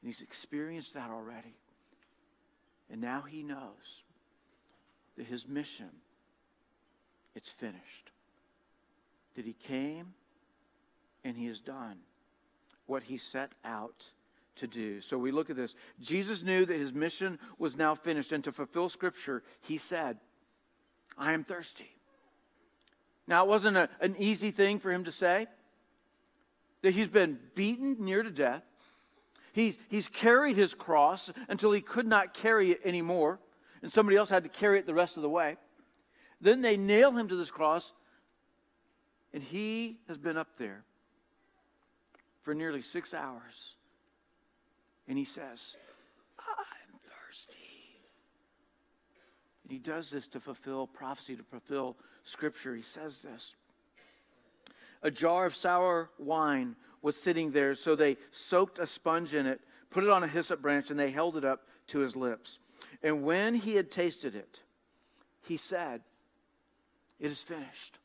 And 0.01 0.11
he's 0.11 0.23
experienced 0.23 0.95
that 0.95 1.11
already. 1.11 1.59
And 2.91 3.03
now 3.03 3.21
he 3.21 3.43
knows 3.43 4.03
that 5.17 5.27
his 5.27 5.47
mission, 5.47 5.91
it's 7.35 7.49
finished. 7.49 8.11
That 9.35 9.45
he 9.45 9.53
came 9.53 10.15
and 11.25 11.37
he 11.37 11.47
has 11.47 11.61
done 11.61 11.99
what 12.87 13.03
he 13.03 13.19
set 13.19 13.53
out 13.65 14.05
to 14.57 14.67
do. 14.67 15.01
So 15.01 15.19
we 15.19 15.31
look 15.31 15.51
at 15.51 15.57
this. 15.57 15.75
Jesus 16.01 16.43
knew 16.43 16.65
that 16.65 16.79
his 16.79 16.93
mission 16.93 17.39
was 17.59 17.77
now 17.77 17.95
finished, 17.95 18.33
and 18.33 18.43
to 18.45 18.53
fulfill 18.53 18.89
Scripture, 18.89 19.43
he 19.63 19.77
said, 19.79 20.19
I 21.19 21.33
am 21.33 21.45
thirsty. 21.45 21.91
Now, 23.27 23.45
it 23.45 23.49
wasn't 23.49 23.77
a, 23.77 23.89
an 24.01 24.17
easy 24.19 24.51
thing 24.51 24.79
for 24.79 24.91
him 24.91 25.05
to 25.05 25.13
say 25.13 25.47
that 26.83 26.93
he's 26.93 27.09
been 27.09 27.39
beaten 27.55 27.97
near 27.99 28.23
to 28.23 28.31
death. 28.31 28.63
He's, 29.53 29.77
he's 29.89 30.09
carried 30.09 30.57
his 30.57 30.75
cross 30.75 31.31
until 31.49 31.73
he 31.73 31.81
could 31.81 32.07
not 32.07 32.35
carry 32.35 32.71
it 32.71 32.81
anymore, 32.85 33.41
and 33.83 33.93
somebody 33.93 34.17
else 34.17 34.29
had 34.29 34.43
to 34.43 34.49
carry 34.49 34.79
it 34.79 34.87
the 34.87 34.95
rest 34.95 35.17
of 35.17 35.23
the 35.23 35.29
way. 35.29 35.57
Then 36.41 36.61
they 36.63 36.77
nail 36.77 37.13
him 37.13 37.29
to 37.29 37.37
this 37.37 37.51
cross, 37.51 37.93
and 39.33 39.43
he 39.43 39.99
has 40.09 40.19
been 40.19 40.37
up 40.37 40.49
there 40.59 40.85
for 42.43 42.55
nearly 42.55 42.83
six 42.83 43.15
hours. 43.15 43.75
And 45.09 45.17
he 45.17 45.25
says, 45.25 45.77
I'm 46.39 46.99
thirsty. 47.29 47.59
And 49.63 49.73
he 49.73 49.79
does 49.79 50.11
this 50.11 50.27
to 50.29 50.41
fulfill 50.41 50.87
prophecy, 50.87 51.37
to 51.37 51.43
fulfill 51.43 51.97
scripture. 52.25 52.75
He 52.75 52.83
says 52.83 53.21
this. 53.21 53.55
A 55.03 55.11
jar 55.11 55.47
of 55.47 55.55
sour 55.55 56.11
wine 56.19 56.77
was 57.03 57.17
sitting 57.17 57.51
there, 57.51 57.75
so 57.75 57.95
they 57.95 58.17
soaked 58.33 58.79
a 58.79 58.87
sponge 58.87 59.35
in 59.35 59.47
it, 59.47 59.61
put 59.91 60.05
it 60.05 60.11
on 60.11 60.23
a 60.23 60.29
hyssop 60.29 60.61
branch, 60.61 60.91
and 60.91 60.99
they 60.99 61.11
held 61.11 61.37
it 61.37 61.45
up 61.45 61.67
to 61.89 61.99
his 61.99 62.17
lips. 62.17 62.59
And 63.03 63.23
when 63.23 63.55
he 63.55 63.75
had 63.75 63.91
tasted 63.91 64.35
it, 64.35 64.61
he 65.43 65.57
said, 65.57 66.01
It 67.21 67.31
is 67.31 67.43
finished. 67.43 67.99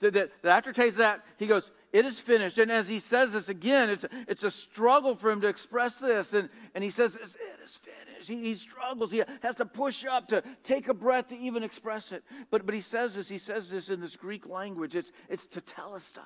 That, 0.00 0.12
that, 0.14 0.30
that 0.42 0.56
after 0.56 0.72
tastes 0.72 0.98
that, 0.98 1.24
he 1.38 1.46
goes, 1.46 1.70
It 1.92 2.04
is 2.04 2.20
finished. 2.20 2.58
And 2.58 2.70
as 2.70 2.88
he 2.88 2.98
says 2.98 3.32
this 3.32 3.48
again, 3.48 3.90
it's 3.90 4.04
it's 4.28 4.44
a 4.44 4.50
struggle 4.50 5.14
for 5.14 5.30
him 5.30 5.40
to 5.40 5.48
express 5.48 5.98
this. 5.98 6.32
And, 6.32 6.48
and 6.74 6.84
he 6.84 6.90
says, 6.90 7.16
It 7.16 7.64
is 7.64 7.76
finished. 7.76 8.28
He, 8.28 8.36
he 8.36 8.54
struggles. 8.54 9.10
He 9.10 9.22
has 9.42 9.56
to 9.56 9.66
push 9.66 10.04
up 10.04 10.28
to 10.28 10.42
take 10.62 10.88
a 10.88 10.94
breath 10.94 11.28
to 11.28 11.36
even 11.36 11.62
express 11.62 12.12
it. 12.12 12.24
But, 12.50 12.66
but 12.66 12.74
he 12.74 12.80
says 12.80 13.14
this, 13.14 13.28
he 13.28 13.38
says 13.38 13.70
this 13.70 13.90
in 13.90 14.00
this 14.00 14.16
Greek 14.16 14.48
language. 14.48 14.94
It's, 14.94 15.12
it's 15.28 15.46
tetelestai. 15.46 16.20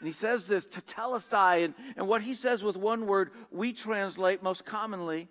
And 0.00 0.06
he 0.06 0.12
says 0.12 0.46
this, 0.46 0.66
tetelestai. 0.66 1.64
And, 1.64 1.74
and 1.96 2.06
what 2.06 2.22
he 2.22 2.34
says 2.34 2.62
with 2.62 2.76
one 2.76 3.06
word, 3.06 3.30
we 3.50 3.72
translate 3.72 4.42
most 4.42 4.64
commonly, 4.64 5.28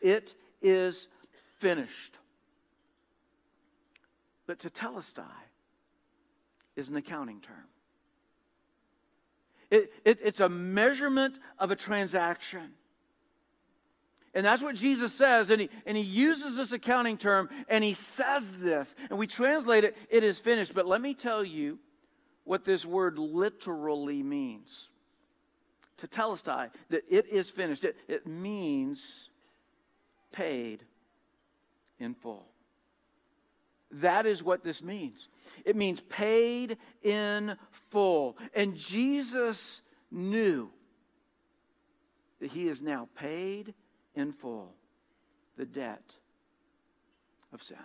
it 0.00 0.34
is 0.62 1.08
finished. 1.58 2.16
But 4.46 4.60
to 4.60 4.70
tetelestai 4.70 5.24
is 6.76 6.88
an 6.88 6.96
accounting 6.96 7.40
term. 7.40 7.56
It, 9.70 9.92
it, 10.04 10.20
it's 10.22 10.40
a 10.40 10.48
measurement 10.48 11.38
of 11.58 11.70
a 11.70 11.76
transaction. 11.76 12.72
And 14.34 14.44
that's 14.44 14.62
what 14.62 14.76
Jesus 14.76 15.14
says. 15.14 15.50
And 15.50 15.62
he, 15.62 15.70
and 15.86 15.96
he 15.96 16.02
uses 16.02 16.56
this 16.56 16.70
accounting 16.72 17.16
term 17.16 17.48
and 17.68 17.82
he 17.82 17.94
says 17.94 18.58
this. 18.58 18.94
And 19.08 19.18
we 19.18 19.26
translate 19.26 19.84
it, 19.84 19.96
it 20.10 20.22
is 20.22 20.38
finished. 20.38 20.74
But 20.74 20.86
let 20.86 21.00
me 21.00 21.14
tell 21.14 21.42
you 21.42 21.78
what 22.44 22.64
this 22.64 22.84
word 22.84 23.18
literally 23.18 24.22
means. 24.22 24.90
Tetelestai, 26.00 26.70
that 26.90 27.02
it 27.08 27.26
is 27.28 27.48
finished. 27.48 27.82
It, 27.82 27.96
it 28.06 28.26
means 28.26 29.25
paid 30.36 30.84
in 31.98 32.14
full. 32.14 32.46
That 33.90 34.26
is 34.26 34.42
what 34.42 34.62
this 34.62 34.82
means. 34.82 35.28
It 35.64 35.76
means 35.76 36.00
paid 36.00 36.76
in 37.02 37.56
full. 37.90 38.36
And 38.54 38.76
Jesus 38.76 39.82
knew 40.10 40.70
that 42.40 42.50
he 42.50 42.68
is 42.68 42.82
now 42.82 43.08
paid 43.16 43.74
in 44.14 44.32
full 44.32 44.74
the 45.56 45.64
debt 45.64 46.02
of 47.52 47.62
sin. 47.62 47.76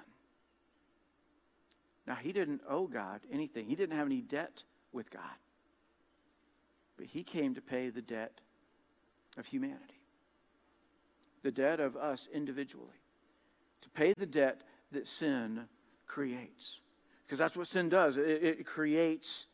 Now, 2.07 2.15
he 2.15 2.33
didn't 2.33 2.61
owe 2.67 2.87
God 2.87 3.21
anything, 3.31 3.67
he 3.67 3.75
didn't 3.75 3.95
have 3.95 4.07
any 4.07 4.21
debt 4.21 4.63
with 4.91 5.09
God. 5.11 5.21
But 6.97 7.05
he 7.05 7.23
came 7.23 7.55
to 7.55 7.61
pay 7.61 7.89
the 7.89 8.01
debt 8.01 8.41
of 9.37 9.45
humanity, 9.45 10.00
the 11.43 11.51
debt 11.51 11.79
of 11.79 11.95
us 11.95 12.27
individually, 12.33 12.87
to 13.81 13.89
pay 13.89 14.13
the 14.17 14.25
debt 14.25 14.61
that 14.91 15.07
sin 15.07 15.61
creates. 16.07 16.79
Because 17.25 17.39
that's 17.39 17.55
what 17.55 17.67
sin 17.67 17.89
does 17.89 18.17
it, 18.17 18.43
it 18.43 18.65
creates 18.65 19.45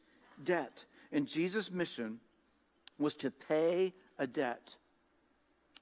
debt. 0.43 0.85
And 1.11 1.27
Jesus' 1.27 1.71
mission 1.71 2.19
was 2.97 3.15
to 3.15 3.31
pay 3.31 3.93
a 4.17 4.27
debt 4.27 4.75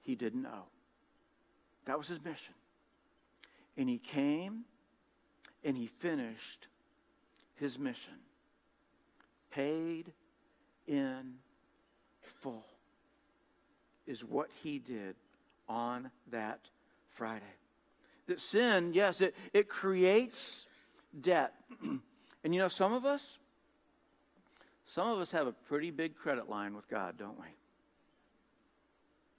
he 0.01 0.15
didn't 0.15 0.45
owe. 0.45 0.67
That 1.85 1.97
was 1.97 2.07
his 2.07 2.23
mission. 2.23 2.53
And 3.77 3.89
he 3.89 3.97
came 3.97 4.65
and 5.63 5.75
he 5.75 5.87
finished 5.87 6.67
his 7.55 7.79
mission. 7.79 8.13
Paid 9.51 10.11
in 10.87 11.35
full 12.21 12.65
is 14.05 14.23
what 14.23 14.49
he 14.61 14.77
did 14.79 15.15
on 15.67 16.09
that 16.29 16.59
Friday. 17.09 17.43
That 18.27 18.39
sin, 18.39 18.93
yes, 18.93 19.21
it, 19.21 19.35
it 19.53 19.69
creates 19.69 20.65
debt. 21.21 21.53
and 21.83 22.55
you 22.55 22.59
know, 22.59 22.67
some 22.67 22.93
of 22.93 23.05
us, 23.05 23.37
some 24.85 25.09
of 25.09 25.19
us 25.19 25.31
have 25.31 25.47
a 25.47 25.51
pretty 25.51 25.91
big 25.91 26.15
credit 26.15 26.49
line 26.49 26.75
with 26.75 26.87
God, 26.89 27.17
don't 27.17 27.39
we? 27.39 27.47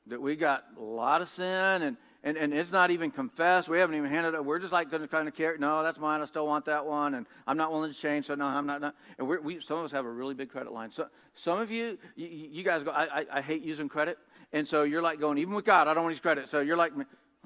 That 0.09 0.23
we 0.23 0.37
got 0.37 0.64
a 0.78 0.83
lot 0.83 1.21
of 1.21 1.28
sin 1.28 1.83
and, 1.83 1.97
and, 2.23 2.37
and 2.37 2.52
it's 2.52 2.73
not 2.73 2.90
even 2.90 3.11
confessed. 3.11 3.68
We 3.68 3.78
haven't 3.78 3.97
even 3.97 4.11
handed 4.11 4.35
it. 4.35 4.45
We're 4.45 4.59
just 4.59 4.73
like 4.73 4.90
going 4.90 5.02
to 5.02 5.09
kind 5.09 5.28
of 5.28 5.35
care. 5.35 5.56
No, 5.59 5.83
that's 5.83 5.99
mine. 5.99 6.21
I 6.21 6.25
still 6.25 6.47
want 6.47 6.64
that 6.64 6.85
one. 6.85 7.14
And 7.14 7.26
I'm 7.47 7.56
not 7.56 7.71
willing 7.71 7.92
to 7.92 7.99
change. 7.99 8.26
So 8.26 8.35
no, 8.35 8.47
I'm 8.47 8.66
not. 8.66 8.80
not. 8.80 8.95
And 9.18 9.28
we, 9.28 9.61
some 9.61 9.78
of 9.78 9.85
us 9.85 9.92
have 9.92 10.04
a 10.04 10.11
really 10.11 10.35
big 10.35 10.50
credit 10.50 10.73
line. 10.73 10.90
So 10.90 11.06
some 11.35 11.61
of 11.61 11.71
you, 11.71 11.99
you, 12.16 12.26
you 12.26 12.62
guys 12.64 12.83
go, 12.83 12.90
I, 12.90 13.21
I, 13.21 13.26
I 13.35 13.40
hate 13.40 13.62
using 13.62 13.88
credit. 13.88 14.18
And 14.56 14.66
so 14.66 14.84
you're 14.84 15.02
like 15.02 15.20
going, 15.20 15.36
even 15.36 15.52
with 15.52 15.66
God, 15.66 15.86
I 15.86 15.92
don't 15.92 16.04
want 16.04 16.14
his 16.14 16.20
credit. 16.20 16.48
So 16.48 16.60
you're 16.60 16.78
like, 16.78 16.92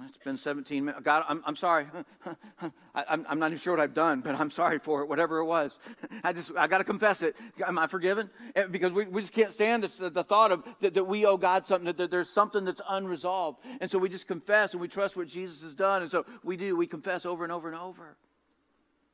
it's 0.07 0.19
been 0.19 0.37
17 0.37 0.85
minutes. 0.85 1.03
God, 1.05 1.25
I'm, 1.29 1.43
I'm 1.45 1.57
sorry. 1.57 1.87
I, 2.95 3.05
am 3.09 3.27
I'm 3.29 3.41
not 3.41 3.49
even 3.49 3.59
sure 3.59 3.73
what 3.73 3.83
I've 3.83 3.95
done, 3.95 4.21
but 4.21 4.39
I'm 4.39 4.53
sorry 4.53 4.79
for 4.79 5.03
it, 5.03 5.09
whatever 5.09 5.39
it 5.39 5.45
was. 5.45 5.77
I 6.23 6.33
just, 6.33 6.53
I 6.57 6.69
got 6.69 6.79
to 6.79 6.85
confess 6.85 7.23
it. 7.23 7.35
Am 7.67 7.81
I 7.81 7.89
forgiven? 7.89 8.31
Eh, 8.55 8.67
because 8.67 8.93
we, 8.93 9.07
we 9.07 9.23
just 9.23 9.33
can't 9.33 9.53
stand 9.53 9.83
the 9.83 10.23
thought 10.23 10.53
of 10.53 10.63
that, 10.83 10.95
that 10.95 11.03
we 11.03 11.27
owe 11.27 11.37
God 11.37 11.67
something, 11.67 11.87
that, 11.87 11.97
that 11.97 12.13
there's 12.13 12.31
something 12.31 12.65
that's 12.65 12.81
unresolved. 12.89 13.59
And 13.81 13.91
so 13.91 13.99
we 13.99 14.09
just 14.09 14.29
confess 14.29 14.73
and 14.73 14.81
we 14.81 14.87
trust 14.87 15.17
what 15.17 15.27
Jesus 15.27 15.63
has 15.63 15.75
done. 15.75 16.03
And 16.03 16.11
so 16.13 16.25
we 16.45 16.57
do, 16.57 16.77
we 16.77 16.87
confess 16.87 17.27
over 17.27 17.43
and 17.43 17.53
over 17.53 17.67
and 17.67 17.77
over. 17.77 18.17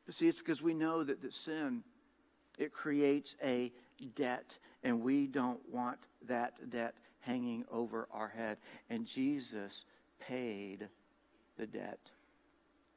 But 0.05 0.15
see, 0.15 0.29
it's 0.29 0.37
because 0.37 0.61
we 0.61 0.75
know 0.75 1.03
that, 1.03 1.23
that 1.23 1.33
sin, 1.33 1.83
it 2.59 2.75
creates 2.75 3.37
a 3.43 3.73
debt, 4.15 4.59
and 4.85 5.01
we 5.01 5.27
don't 5.27 5.67
want 5.73 5.99
that 6.29 6.69
debt 6.69 6.95
hanging 7.27 7.65
over 7.71 8.09
our 8.13 8.29
head. 8.29 8.59
And 8.89 9.05
Jesus 9.05 9.85
paid 10.21 10.89
the 11.59 11.67
debt 11.67 11.99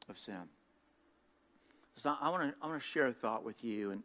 of 0.08 0.18
sin. 0.18 0.48
So 1.96 2.14
I 2.18 2.30
want 2.30 2.50
to 2.50 2.54
I 2.62 2.66
want 2.66 2.80
to 2.80 2.86
share 2.86 3.08
a 3.08 3.12
thought 3.12 3.44
with 3.44 3.62
you, 3.62 3.90
and 3.90 4.02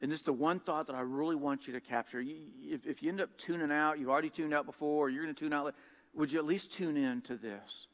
and 0.00 0.12
this 0.12 0.20
is 0.20 0.26
the 0.26 0.32
one 0.32 0.60
thought 0.60 0.86
that 0.86 0.94
I 0.94 1.00
really 1.00 1.34
want 1.34 1.66
you 1.66 1.72
to 1.72 1.80
capture. 1.80 2.20
You, 2.20 2.36
if, 2.62 2.86
if 2.86 3.02
you 3.02 3.08
end 3.08 3.20
up 3.20 3.36
tuning 3.38 3.72
out, 3.72 3.98
you've 3.98 4.08
already 4.08 4.30
tuned 4.30 4.54
out 4.54 4.64
before, 4.64 5.06
or 5.06 5.10
you're 5.10 5.24
going 5.24 5.34
to 5.34 5.38
tune 5.38 5.52
out, 5.52 5.74
would 6.14 6.30
you 6.30 6.38
at 6.38 6.44
least 6.44 6.72
tune 6.72 6.96
in 6.96 7.22
to 7.22 7.36
this? 7.36 7.88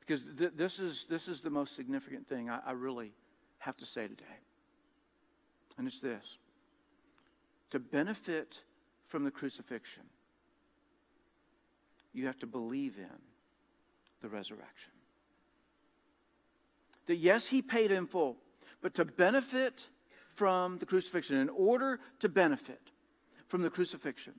Because 0.00 0.24
th- 0.38 0.52
this 0.56 0.78
is 0.78 1.04
this 1.10 1.28
is 1.28 1.42
the 1.42 1.50
most 1.50 1.76
significant 1.76 2.26
thing 2.26 2.48
I, 2.48 2.60
I 2.66 2.72
really 2.72 3.12
have 3.58 3.76
to 3.78 3.84
say 3.84 4.08
today, 4.08 4.24
and 5.76 5.86
it's 5.86 6.00
this: 6.00 6.38
to 7.72 7.78
benefit 7.78 8.62
from 9.08 9.24
the 9.24 9.30
crucifixion 9.30 10.04
you 12.16 12.26
have 12.26 12.38
to 12.38 12.46
believe 12.46 12.96
in 12.96 13.18
the 14.22 14.28
resurrection. 14.28 14.92
That 17.06 17.16
yes, 17.16 17.46
he 17.46 17.60
paid 17.60 17.90
in 17.90 18.06
full, 18.06 18.36
but 18.80 18.94
to 18.94 19.04
benefit 19.04 19.86
from 20.34 20.78
the 20.78 20.86
crucifixion, 20.86 21.36
in 21.36 21.50
order 21.50 22.00
to 22.20 22.28
benefit 22.28 22.80
from 23.48 23.62
the 23.62 23.70
crucifixion, 23.70 24.32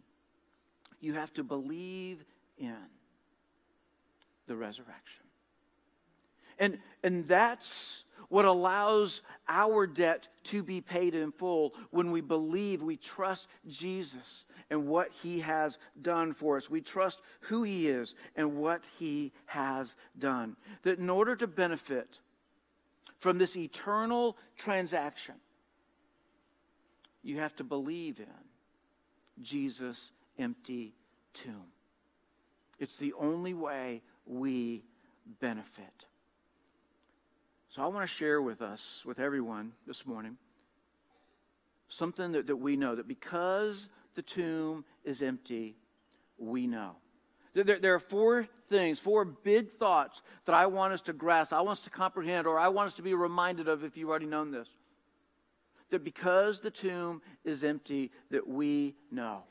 you 1.00 1.14
have 1.14 1.32
to 1.36 1.44
believe 1.44 2.26
in 2.58 2.76
the 4.48 4.56
resurrection. 4.56 5.24
And, 6.60 6.80
and 7.04 7.28
that's 7.28 8.04
what 8.30 8.46
allows 8.46 9.22
our 9.48 9.86
debt 9.86 10.28
to 10.46 10.64
be 10.64 10.82
paid 10.82 11.14
in 11.14 11.32
full 11.32 11.76
when 11.92 12.12
we 12.12 12.22
believe, 12.22 12.82
we 12.82 12.98
trust 12.98 13.48
Jesus 13.68 14.44
and 14.70 14.88
what 14.88 15.12
he 15.24 15.40
has 15.40 15.78
done 16.02 16.34
for 16.34 16.58
us. 16.58 16.70
We 16.70 16.82
trust 16.82 17.22
who 17.42 17.64
he 17.64 17.88
is 17.88 18.16
and 18.36 18.58
what 18.58 18.88
he 19.00 19.32
has 19.46 19.96
done. 20.18 20.56
That 20.84 21.00
in 21.00 21.10
order 21.10 21.36
to 21.36 21.48
benefit 21.48 22.20
from 23.20 23.38
this 23.38 23.56
eternal 23.56 24.38
transaction, 24.58 25.36
you 27.24 27.40
have 27.40 27.56
to 27.58 27.64
believe 27.64 28.20
in 28.20 29.44
Jesus' 29.44 30.12
empty 30.38 30.94
tomb. 31.34 31.72
It's 32.80 32.98
the 32.98 33.14
only 33.14 33.54
way 33.54 34.02
we 34.26 34.84
benefit. 35.40 36.06
So 37.70 37.84
I 37.84 37.88
want 37.88 38.04
to 38.10 38.16
share 38.16 38.42
with 38.42 38.62
us, 38.62 39.04
with 39.06 39.20
everyone 39.20 39.74
this 39.86 40.06
morning, 40.06 40.38
something 41.90 42.32
that, 42.32 42.48
that 42.48 42.56
we 42.56 42.76
know 42.76 42.96
that 42.96 43.08
because 43.08 43.90
the 44.18 44.24
tomb 44.24 44.84
is 45.06 45.22
empty, 45.22 45.78
we 46.40 46.66
know. 46.66 46.96
There, 47.54 47.80
there, 47.80 47.94
are 47.94 48.00
four 48.00 48.48
things, 48.68 48.98
four 48.98 49.24
big 49.24 49.72
thoughts 49.78 50.24
that 50.46 50.56
I 50.56 50.66
want 50.66 50.92
us 50.92 51.02
to 51.04 51.14
grasp, 51.14 51.54
I 51.54 51.62
want 51.62 51.78
us 51.78 51.84
to 51.86 51.92
comprehend, 51.92 52.48
or 52.48 52.58
I 52.58 52.68
want 52.70 52.88
us 52.88 52.94
to 52.96 53.04
be 53.04 53.14
reminded 53.14 53.68
of 53.68 53.84
if 53.84 53.96
you've 53.96 54.10
already 54.10 54.26
known 54.26 54.52
this. 54.52 54.68
That 55.92 56.04
because 56.04 56.62
the 56.62 56.72
tomb 56.72 57.22
is 57.46 57.64
empty, 57.64 58.12
that 58.32 58.48
we 58.48 58.96
know. 59.12 59.44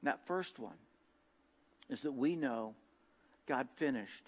And 0.00 0.08
that 0.08 0.26
first 0.26 0.58
one 0.58 0.74
is 1.90 2.00
that 2.00 2.12
we 2.12 2.34
know 2.34 2.74
God 3.46 3.68
finished 3.76 4.24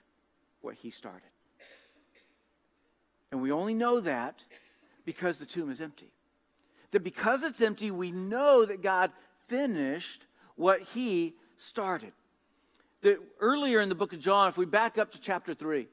what 0.60 0.74
he 0.74 0.90
started. 0.90 1.22
And 3.32 3.40
we 3.40 3.50
only 3.50 3.74
know 3.74 4.00
that 4.00 4.42
because 5.06 5.38
the 5.38 5.46
tomb 5.46 5.70
is 5.70 5.80
empty. 5.80 6.12
That 6.90 7.00
because 7.00 7.42
it's 7.42 7.60
empty, 7.60 7.90
we 7.90 8.10
know 8.10 8.64
that 8.64 8.82
God 8.82 9.10
finished 9.48 10.24
what 10.56 10.80
he 10.94 11.34
started. 11.56 12.12
That 13.02 13.18
earlier 13.40 13.80
in 13.80 13.88
the 13.88 13.94
book 13.94 14.12
of 14.12 14.20
John, 14.20 14.48
if 14.48 14.56
we 14.56 14.66
back 14.66 14.98
up 14.98 15.12
to 15.12 15.20
chapter 15.20 15.54
3, 15.54 15.88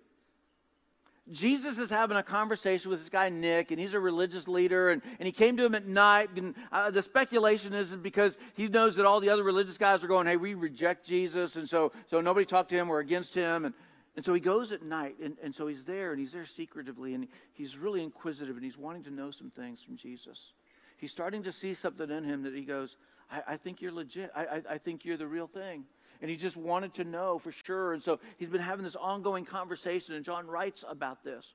Jesus 1.31 1.79
is 1.79 1.89
having 1.89 2.17
a 2.17 2.23
conversation 2.23 2.91
with 2.91 2.99
this 2.99 3.09
guy, 3.09 3.29
Nick, 3.29 3.71
and 3.71 3.79
he's 3.79 3.95
a 3.95 3.99
religious 3.99 4.47
leader, 4.47 4.91
and, 4.91 5.01
and 5.19 5.25
he 5.25 5.31
came 5.31 5.57
to 5.57 5.65
him 5.65 5.73
at 5.73 5.87
night. 5.87 6.29
And 6.35 6.53
uh, 6.71 6.91
the 6.91 7.01
speculation 7.01 7.73
is 7.73 7.95
because 7.95 8.37
he 8.53 8.67
knows 8.67 8.95
that 8.97 9.07
all 9.07 9.19
the 9.19 9.29
other 9.29 9.43
religious 9.43 9.77
guys 9.77 10.03
are 10.03 10.07
going, 10.07 10.27
hey, 10.27 10.37
we 10.37 10.53
reject 10.53 11.05
Jesus, 11.05 11.55
and 11.55 11.67
so, 11.67 11.91
so 12.05 12.21
nobody 12.21 12.45
talked 12.45 12.69
to 12.69 12.75
him 12.75 12.91
or 12.91 12.99
against 12.99 13.33
him. 13.33 13.65
And, 13.65 13.73
and 14.15 14.23
so 14.23 14.35
he 14.35 14.39
goes 14.39 14.71
at 14.71 14.83
night, 14.83 15.15
and, 15.21 15.35
and 15.41 15.53
so 15.53 15.65
he's 15.65 15.83
there, 15.83 16.11
and 16.11 16.19
he's 16.19 16.31
there 16.31 16.45
secretively, 16.45 17.15
and 17.15 17.27
he's 17.53 17.75
really 17.75 18.03
inquisitive, 18.03 18.55
and 18.55 18.63
he's 18.63 18.77
wanting 18.77 19.03
to 19.05 19.11
know 19.11 19.31
some 19.31 19.49
things 19.49 19.81
from 19.81 19.97
Jesus. 19.97 20.51
He's 20.97 21.11
starting 21.11 21.41
to 21.43 21.51
see 21.51 21.73
something 21.73 22.09
in 22.11 22.23
him 22.23 22.43
that 22.43 22.53
he 22.53 22.61
goes, 22.61 22.97
I, 23.31 23.41
I 23.49 23.57
think 23.57 23.81
you're 23.81 23.91
legit. 23.91 24.31
I, 24.35 24.45
I, 24.45 24.61
I 24.71 24.77
think 24.77 25.05
you're 25.05 25.17
the 25.17 25.27
real 25.27 25.47
thing 25.47 25.85
and 26.21 26.29
he 26.29 26.37
just 26.37 26.57
wanted 26.57 26.93
to 26.95 27.03
know 27.03 27.39
for 27.39 27.51
sure. 27.51 27.93
And 27.93 28.01
so 28.01 28.19
he's 28.37 28.49
been 28.49 28.61
having 28.61 28.83
this 28.83 28.95
ongoing 28.95 29.45
conversation, 29.45 30.15
and 30.15 30.23
John 30.23 30.47
writes 30.47 30.83
about 30.87 31.23
this. 31.23 31.53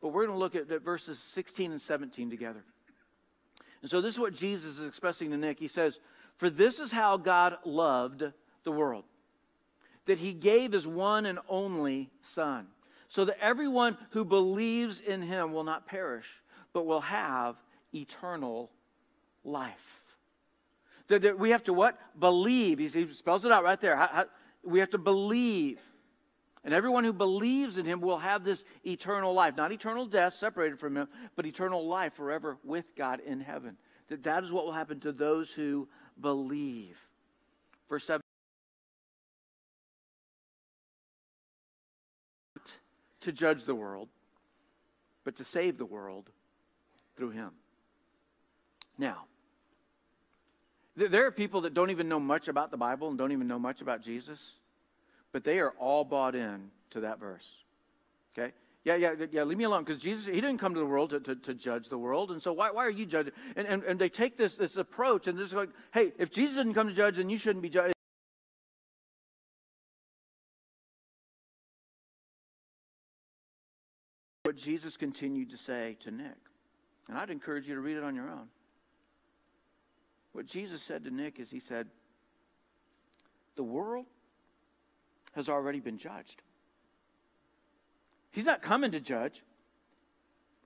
But 0.00 0.08
we're 0.08 0.26
going 0.26 0.36
to 0.36 0.38
look 0.38 0.54
at, 0.54 0.70
at 0.70 0.82
verses 0.82 1.18
16 1.18 1.72
and 1.72 1.80
17 1.80 2.30
together. 2.30 2.64
And 3.82 3.90
so 3.90 4.00
this 4.00 4.14
is 4.14 4.20
what 4.20 4.34
Jesus 4.34 4.78
is 4.78 4.88
expressing 4.88 5.30
to 5.30 5.36
Nick. 5.36 5.58
He 5.58 5.68
says, 5.68 6.00
For 6.36 6.50
this 6.50 6.80
is 6.80 6.92
how 6.92 7.16
God 7.16 7.58
loved 7.64 8.24
the 8.64 8.72
world, 8.72 9.04
that 10.06 10.18
he 10.18 10.32
gave 10.32 10.72
his 10.72 10.86
one 10.86 11.26
and 11.26 11.38
only 11.48 12.10
Son, 12.22 12.66
so 13.08 13.24
that 13.24 13.38
everyone 13.40 13.96
who 14.10 14.24
believes 14.24 15.00
in 15.00 15.22
him 15.22 15.52
will 15.52 15.64
not 15.64 15.86
perish, 15.86 16.26
but 16.72 16.86
will 16.86 17.00
have 17.00 17.56
eternal 17.94 18.70
life. 19.44 20.02
That, 21.08 21.22
that 21.22 21.38
we 21.38 21.50
have 21.50 21.64
to 21.64 21.72
what? 21.72 21.98
Believe. 22.18 22.78
He, 22.78 22.88
he 22.88 23.12
spells 23.12 23.44
it 23.44 23.52
out 23.52 23.64
right 23.64 23.80
there. 23.80 23.96
How, 23.96 24.08
how, 24.12 24.24
we 24.62 24.80
have 24.80 24.90
to 24.90 24.98
believe. 24.98 25.80
And 26.64 26.74
everyone 26.74 27.04
who 27.04 27.12
believes 27.12 27.78
in 27.78 27.86
him 27.86 28.00
will 28.00 28.18
have 28.18 28.44
this 28.44 28.64
eternal 28.84 29.32
life. 29.32 29.56
Not 29.56 29.72
eternal 29.72 30.06
death 30.06 30.34
separated 30.34 30.78
from 30.78 30.96
him, 30.96 31.08
but 31.34 31.46
eternal 31.46 31.86
life 31.86 32.14
forever 32.14 32.58
with 32.62 32.94
God 32.96 33.20
in 33.20 33.40
heaven. 33.40 33.76
That 34.08 34.22
that 34.24 34.44
is 34.44 34.52
what 34.52 34.64
will 34.64 34.72
happen 34.72 35.00
to 35.00 35.12
those 35.12 35.52
who 35.52 35.88
believe. 36.20 36.98
Verse 37.88 38.04
7. 38.04 38.20
To 43.22 43.32
judge 43.32 43.64
the 43.64 43.74
world, 43.74 44.08
but 45.24 45.36
to 45.36 45.44
save 45.44 45.78
the 45.78 45.84
world 45.84 46.30
through 47.16 47.30
him. 47.30 47.50
Now, 48.96 49.24
there 51.06 51.26
are 51.26 51.30
people 51.30 51.60
that 51.62 51.74
don't 51.74 51.90
even 51.90 52.08
know 52.08 52.18
much 52.18 52.48
about 52.48 52.70
the 52.70 52.76
Bible 52.76 53.08
and 53.08 53.16
don't 53.16 53.32
even 53.32 53.46
know 53.46 53.58
much 53.58 53.80
about 53.80 54.02
Jesus, 54.02 54.54
but 55.32 55.44
they 55.44 55.60
are 55.60 55.70
all 55.78 56.04
bought 56.04 56.34
in 56.34 56.70
to 56.90 57.00
that 57.00 57.20
verse. 57.20 57.46
Okay? 58.36 58.52
Yeah, 58.84 58.96
yeah, 58.96 59.12
yeah, 59.30 59.42
leave 59.44 59.58
me 59.58 59.64
alone. 59.64 59.84
Because 59.84 60.00
Jesus, 60.02 60.24
he 60.26 60.40
didn't 60.40 60.58
come 60.58 60.74
to 60.74 60.80
the 60.80 60.86
world 60.86 61.10
to, 61.10 61.20
to, 61.20 61.36
to, 61.36 61.54
judge 61.54 61.88
the 61.88 61.98
world. 61.98 62.30
And 62.30 62.40
so 62.40 62.52
why, 62.52 62.70
why 62.70 62.84
are 62.86 62.90
you 62.90 63.06
judging? 63.06 63.32
And, 63.54 63.66
and, 63.66 63.82
and 63.84 63.98
they 63.98 64.08
take 64.08 64.36
this, 64.36 64.54
this 64.54 64.76
approach 64.76 65.26
and 65.26 65.36
they're 65.36 65.44
just 65.44 65.54
like, 65.54 65.70
hey, 65.92 66.12
if 66.18 66.30
Jesus 66.30 66.56
didn't 66.56 66.74
come 66.74 66.88
to 66.88 66.94
judge, 66.94 67.16
then 67.16 67.28
you 67.28 67.38
shouldn't 67.38 67.62
be 67.62 67.68
judged. 67.68 67.94
What 74.44 74.56
Jesus 74.56 74.96
continued 74.96 75.50
to 75.50 75.58
say 75.58 75.98
to 76.04 76.10
Nick. 76.10 76.38
And 77.08 77.18
I'd 77.18 77.30
encourage 77.30 77.68
you 77.68 77.74
to 77.74 77.80
read 77.80 77.98
it 77.98 78.04
on 78.04 78.14
your 78.14 78.30
own. 78.30 78.48
What 80.38 80.46
Jesus 80.46 80.80
said 80.80 81.02
to 81.02 81.10
Nick 81.10 81.40
is, 81.40 81.50
He 81.50 81.58
said, 81.58 81.88
The 83.56 83.64
world 83.64 84.06
has 85.34 85.48
already 85.48 85.80
been 85.80 85.98
judged. 85.98 86.42
He's 88.30 88.44
not 88.44 88.62
coming 88.62 88.92
to 88.92 89.00
judge 89.00 89.42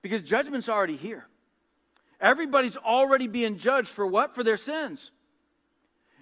because 0.03 0.21
judgment's 0.21 0.69
already 0.69 0.95
here. 0.95 1.25
Everybody's 2.21 2.77
already 2.77 3.25
being 3.25 3.57
judged 3.57 3.87
for 3.87 4.05
what? 4.05 4.35
For 4.35 4.43
their 4.43 4.57
sins. 4.57 5.09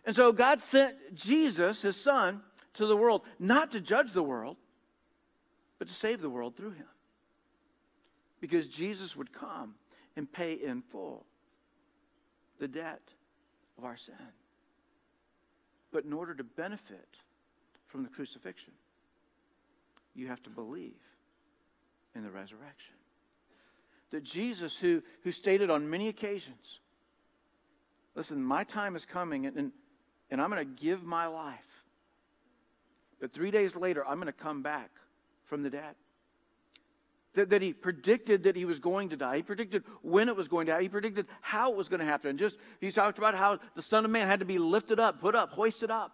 And 0.05 0.15
so 0.15 0.31
God 0.31 0.61
sent 0.61 1.13
Jesus, 1.13 1.81
his 1.81 2.01
son, 2.01 2.39
to 2.75 2.85
the 2.85 2.95
world, 2.95 3.21
not 3.37 3.73
to 3.73 3.81
judge 3.81 4.13
the 4.13 4.23
world, 4.23 4.55
but 5.77 5.89
to 5.89 5.93
save 5.93 6.21
the 6.21 6.29
world 6.29 6.55
through 6.55 6.71
him. 6.71 6.87
Because 8.39 8.65
Jesus 8.67 9.13
would 9.17 9.33
come 9.33 9.75
and 10.15 10.31
pay 10.31 10.53
in 10.53 10.83
full 10.83 11.25
the 12.57 12.69
debt 12.69 13.01
of 13.81 13.85
our 13.85 13.97
sin. 13.97 14.13
But 15.91 16.05
in 16.05 16.13
order 16.13 16.35
to 16.35 16.43
benefit 16.43 17.17
from 17.87 18.03
the 18.03 18.09
crucifixion, 18.09 18.73
you 20.13 20.27
have 20.27 20.43
to 20.43 20.49
believe 20.49 21.01
in 22.15 22.23
the 22.23 22.29
resurrection. 22.29 22.93
That 24.11 24.23
Jesus, 24.23 24.77
who, 24.77 25.01
who 25.23 25.31
stated 25.31 25.71
on 25.71 25.89
many 25.89 26.09
occasions, 26.09 26.79
listen, 28.13 28.43
my 28.43 28.63
time 28.63 28.95
is 28.95 29.05
coming 29.05 29.47
and, 29.47 29.57
and, 29.57 29.71
and 30.29 30.41
I'm 30.41 30.51
going 30.51 30.65
to 30.67 30.81
give 30.81 31.03
my 31.03 31.25
life. 31.25 31.85
But 33.19 33.33
three 33.33 33.51
days 33.51 33.75
later, 33.75 34.05
I'm 34.05 34.17
going 34.17 34.27
to 34.27 34.33
come 34.33 34.61
back 34.61 34.91
from 35.45 35.63
the 35.63 35.69
dead 35.69 35.95
that, 37.33 37.49
that 37.49 37.61
he 37.61 37.73
predicted 37.73 38.43
that 38.43 38.55
he 38.55 38.65
was 38.65 38.79
going 38.79 39.09
to 39.09 39.17
die. 39.17 39.37
He 39.37 39.43
predicted 39.43 39.83
when 40.01 40.27
it 40.27 40.35
was 40.35 40.47
going 40.47 40.65
to 40.65 40.73
happen. 40.73 40.83
He 40.83 40.89
predicted 40.89 41.27
how 41.39 41.71
it 41.71 41.77
was 41.77 41.87
going 41.87 42.01
to 42.01 42.05
happen. 42.05 42.31
And 42.31 42.39
just 42.39 42.57
he 42.79 42.91
talked 42.91 43.17
about 43.17 43.35
how 43.35 43.59
the 43.75 43.81
Son 43.81 44.03
of 44.03 44.11
Man 44.11 44.27
had 44.27 44.39
to 44.39 44.45
be 44.45 44.57
lifted 44.57 44.99
up, 44.99 45.21
put 45.21 45.35
up, 45.35 45.51
hoisted 45.51 45.91
up. 45.91 46.13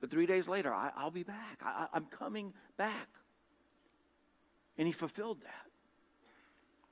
But 0.00 0.10
three 0.10 0.26
days 0.26 0.48
later, 0.48 0.72
I, 0.72 0.90
will 1.02 1.10
be 1.10 1.22
back. 1.22 1.60
I, 1.64 1.86
I'm 1.92 2.06
coming 2.06 2.52
back. 2.76 3.08
And 4.76 4.86
he 4.86 4.92
fulfilled 4.92 5.38
that. 5.42 5.66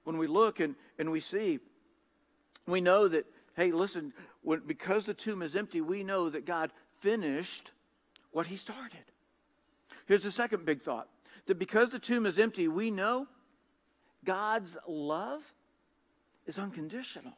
When 0.04 0.18
we 0.18 0.26
look 0.26 0.60
and, 0.60 0.74
and 0.98 1.10
we 1.10 1.20
see, 1.20 1.58
we 2.66 2.80
know 2.80 3.08
that, 3.08 3.26
hey, 3.56 3.72
listen, 3.72 4.12
when, 4.42 4.62
because 4.66 5.04
the 5.04 5.14
tomb 5.14 5.42
is 5.42 5.56
empty, 5.56 5.80
we 5.80 6.04
know 6.04 6.30
that 6.30 6.46
God 6.46 6.72
finished 7.00 7.72
what 8.30 8.46
he 8.46 8.56
started. 8.56 9.04
Here's 10.06 10.22
the 10.22 10.30
second 10.30 10.64
big 10.64 10.82
thought 10.82 11.08
that 11.46 11.58
because 11.58 11.90
the 11.90 11.98
tomb 11.98 12.26
is 12.26 12.38
empty, 12.38 12.68
we 12.68 12.90
know 12.90 13.26
God's 14.24 14.76
love 14.88 15.42
is 16.46 16.58
unconditional. 16.58 17.32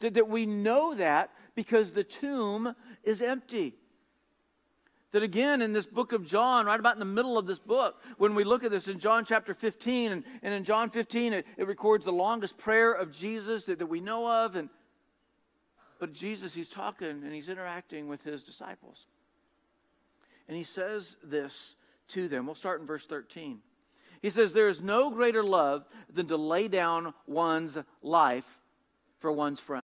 That, 0.00 0.14
that 0.14 0.28
we 0.28 0.46
know 0.46 0.94
that 0.94 1.30
because 1.54 1.92
the 1.92 2.04
tomb 2.04 2.74
is 3.04 3.22
empty. 3.22 3.74
That 5.12 5.22
again, 5.22 5.60
in 5.60 5.74
this 5.74 5.86
book 5.86 6.12
of 6.12 6.26
John, 6.26 6.64
right 6.64 6.80
about 6.80 6.94
in 6.94 6.98
the 6.98 7.04
middle 7.04 7.36
of 7.36 7.46
this 7.46 7.58
book, 7.58 8.00
when 8.16 8.34
we 8.34 8.44
look 8.44 8.64
at 8.64 8.70
this 8.70 8.88
in 8.88 8.98
John 8.98 9.24
chapter 9.26 9.54
15, 9.54 10.10
and, 10.10 10.24
and 10.42 10.54
in 10.54 10.64
John 10.64 10.88
15, 10.88 11.34
it, 11.34 11.46
it 11.58 11.66
records 11.66 12.04
the 12.04 12.12
longest 12.12 12.56
prayer 12.56 12.92
of 12.92 13.12
Jesus 13.12 13.64
that, 13.64 13.78
that 13.78 13.86
we 13.86 14.00
know 14.00 14.26
of. 14.26 14.56
And, 14.56 14.70
but 15.98 16.14
Jesus, 16.14 16.54
he's 16.54 16.70
talking 16.70 17.08
and 17.08 17.32
he's 17.32 17.50
interacting 17.50 18.08
with 18.08 18.24
his 18.24 18.42
disciples. 18.42 19.06
And 20.48 20.56
he 20.56 20.64
says 20.64 21.16
this 21.22 21.76
to 22.12 22.28
them. 22.28 22.46
We'll 22.46 22.54
start 22.54 22.80
in 22.80 22.86
verse 22.86 23.06
13. 23.06 23.58
He 24.22 24.30
says, 24.30 24.52
There 24.52 24.68
is 24.68 24.80
no 24.80 25.10
greater 25.10 25.42
love 25.42 25.84
than 26.12 26.28
to 26.28 26.36
lay 26.36 26.68
down 26.68 27.12
one's 27.26 27.76
life 28.02 28.58
for 29.18 29.32
one's 29.32 29.60
friends. 29.60 29.82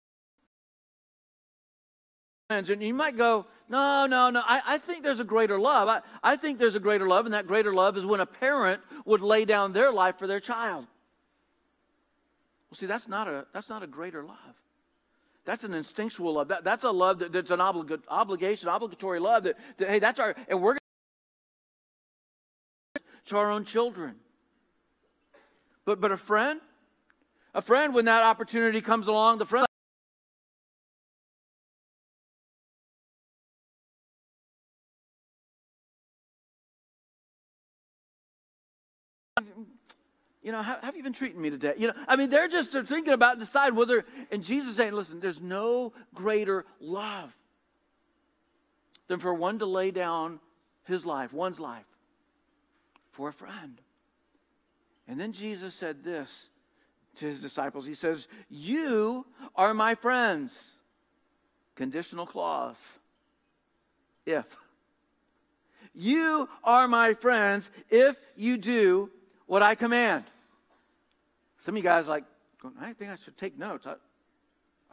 And 2.49 2.67
you 2.81 2.93
might 2.93 3.17
go, 3.17 3.45
No, 3.67 4.05
no, 4.05 4.29
no. 4.29 4.41
I, 4.45 4.61
I 4.65 4.77
think 4.77 5.03
there's 5.03 5.19
a 5.19 5.25
greater 5.25 5.59
love. 5.59 5.89
I, 5.89 6.01
I 6.23 6.35
think 6.37 6.59
there's 6.59 6.75
a 6.75 6.79
greater 6.79 7.07
love, 7.07 7.25
and 7.25 7.33
that 7.33 7.47
greater 7.47 7.73
love 7.73 7.97
is 7.97 8.05
when 8.05 8.19
a 8.19 8.25
parent 8.25 8.81
would 9.05 9.21
lay 9.21 9.43
down 9.43 9.73
their 9.73 9.91
life 9.91 10.17
for 10.17 10.27
their 10.27 10.39
child. 10.39 10.85
Well, 12.69 12.75
see, 12.75 12.85
that's 12.85 13.07
not 13.07 13.27
a, 13.27 13.45
that's 13.53 13.69
not 13.69 13.83
a 13.83 13.87
greater 13.87 14.23
love. 14.23 14.37
That's 15.45 15.63
an 15.63 15.73
instinctual 15.73 16.33
love. 16.33 16.49
That, 16.49 16.65
that's 16.65 16.83
a 16.83 16.91
love 16.91 17.19
that, 17.19 17.31
that's 17.31 17.51
an 17.51 17.59
oblig- 17.59 18.01
obligation, 18.09 18.67
obligatory 18.67 19.19
love 19.21 19.43
that, 19.43 19.55
that, 19.77 19.89
hey, 19.89 19.99
that's 19.99 20.19
our, 20.19 20.35
and 20.49 20.61
we're 20.61 20.76
to 23.27 23.37
our 23.37 23.51
own 23.51 23.65
children. 23.65 24.15
But, 25.85 26.01
but 26.01 26.11
a 26.11 26.17
friend, 26.17 26.59
a 27.53 27.61
friend, 27.61 27.93
when 27.93 28.05
that 28.05 28.23
opportunity 28.23 28.81
comes 28.81 29.07
along, 29.07 29.37
the 29.37 29.45
friend. 29.45 29.67
You 40.41 40.53
know, 40.53 40.61
how, 40.61 40.77
have 40.81 40.95
you 40.95 41.03
been 41.03 41.11
treating 41.11 41.41
me 41.41 41.49
today? 41.49 41.73
You 41.77 41.87
know, 41.87 41.93
I 42.07 42.15
mean, 42.15 42.29
they're 42.29 42.47
just 42.47 42.71
they're 42.71 42.85
thinking 42.85 43.11
about 43.11 43.33
and 43.33 43.41
decide 43.41 43.73
whether, 43.73 44.05
and 44.31 44.41
Jesus 44.41 44.77
saying, 44.77 44.93
listen, 44.93 45.19
there's 45.19 45.41
no 45.41 45.91
greater 46.13 46.63
love 46.79 47.35
than 49.07 49.19
for 49.19 49.33
one 49.33 49.59
to 49.59 49.65
lay 49.65 49.91
down 49.91 50.39
his 50.85 51.05
life, 51.05 51.33
one's 51.33 51.59
life, 51.59 51.83
for 53.17 53.29
a 53.29 53.33
friend. 53.33 53.81
And 55.07 55.19
then 55.19 55.33
Jesus 55.33 55.73
said 55.73 56.03
this 56.03 56.49
to 57.15 57.25
his 57.25 57.41
disciples 57.41 57.85
He 57.85 57.95
says, 57.95 58.27
You 58.47 59.25
are 59.55 59.73
my 59.73 59.95
friends. 59.95 60.71
Conditional 61.75 62.27
clause. 62.27 62.99
If. 64.25 64.55
You 65.95 66.47
are 66.63 66.87
my 66.87 67.15
friends 67.15 67.71
if 67.89 68.17
you 68.35 68.57
do 68.57 69.09
what 69.47 69.63
I 69.63 69.73
command. 69.73 70.25
Some 71.57 71.73
of 71.73 71.77
you 71.77 71.83
guys 71.83 72.07
like, 72.07 72.23
I 72.79 72.93
think 72.93 73.09
I 73.09 73.15
should 73.15 73.37
take 73.37 73.57
notes. 73.57 73.87
I, 73.87 73.95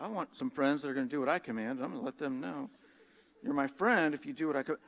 I 0.00 0.08
want 0.08 0.30
some 0.34 0.50
friends 0.50 0.80
that 0.80 0.88
are 0.88 0.94
going 0.94 1.08
to 1.08 1.10
do 1.10 1.20
what 1.20 1.28
I 1.28 1.38
command. 1.38 1.80
I'm 1.82 1.90
going 1.90 2.00
to 2.00 2.04
let 2.06 2.18
them 2.18 2.40
know. 2.40 2.70
You're 3.42 3.52
my 3.52 3.66
friend 3.66 4.14
if 4.14 4.24
you 4.24 4.32
do 4.32 4.46
what 4.46 4.56
I 4.56 4.62
command. 4.62 4.80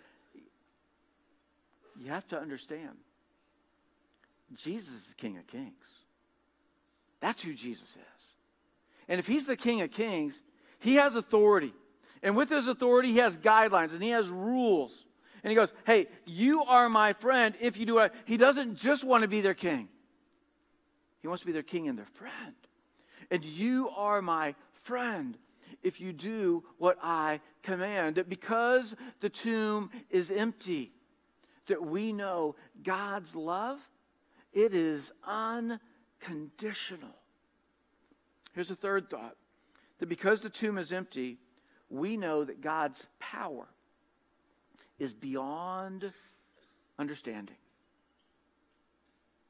You 1.98 2.10
have 2.10 2.26
to 2.28 2.40
understand 2.40 2.96
Jesus 4.54 5.08
is 5.08 5.14
King 5.14 5.38
of 5.38 5.46
Kings. 5.46 5.86
That's 7.20 7.42
who 7.42 7.54
Jesus 7.54 7.90
is. 7.90 8.24
And 9.08 9.18
if 9.18 9.26
he's 9.26 9.46
the 9.46 9.56
King 9.56 9.80
of 9.82 9.90
Kings, 9.90 10.40
he 10.78 10.96
has 10.96 11.14
authority. 11.14 11.72
And 12.22 12.36
with 12.36 12.48
his 12.48 12.66
authority, 12.66 13.12
he 13.12 13.18
has 13.18 13.36
guidelines 13.36 13.92
and 13.92 14.02
he 14.02 14.10
has 14.10 14.28
rules. 14.28 15.04
And 15.42 15.50
he 15.50 15.54
goes, 15.54 15.72
Hey, 15.86 16.08
you 16.24 16.64
are 16.64 16.88
my 16.88 17.12
friend 17.12 17.54
if 17.60 17.76
you 17.76 17.86
do 17.86 17.98
it. 17.98 18.12
He 18.24 18.36
doesn't 18.36 18.76
just 18.76 19.04
want 19.04 19.22
to 19.22 19.28
be 19.28 19.40
their 19.40 19.54
king, 19.54 19.88
he 21.20 21.28
wants 21.28 21.40
to 21.40 21.46
be 21.46 21.52
their 21.52 21.62
king 21.62 21.88
and 21.88 21.98
their 21.98 22.06
friend. 22.06 22.54
And 23.30 23.44
you 23.44 23.88
are 23.90 24.22
my 24.22 24.54
friend 24.84 25.36
if 25.82 26.00
you 26.00 26.12
do 26.12 26.62
what 26.78 26.96
I 27.02 27.40
command. 27.62 28.24
Because 28.28 28.94
the 29.20 29.28
tomb 29.28 29.90
is 30.10 30.30
empty, 30.30 30.92
that 31.66 31.84
we 31.84 32.12
know 32.12 32.54
God's 32.84 33.34
love, 33.34 33.80
it 34.56 34.72
is 34.72 35.12
unconditional. 35.22 37.14
Here's 38.54 38.70
a 38.70 38.74
third 38.74 39.10
thought 39.10 39.36
that 39.98 40.08
because 40.08 40.40
the 40.40 40.48
tomb 40.48 40.78
is 40.78 40.92
empty, 40.92 41.36
we 41.90 42.16
know 42.16 42.42
that 42.42 42.62
God's 42.62 43.06
power 43.20 43.68
is 44.98 45.12
beyond 45.12 46.10
understanding. 46.98 47.56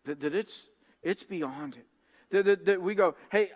That, 0.04 0.18
that 0.20 0.34
it's, 0.34 0.64
it's 1.04 1.22
beyond 1.22 1.76
it. 1.76 1.86
That, 2.30 2.44
that, 2.44 2.64
that 2.66 2.82
we 2.82 2.96
go, 2.96 3.14
hey, 3.30 3.52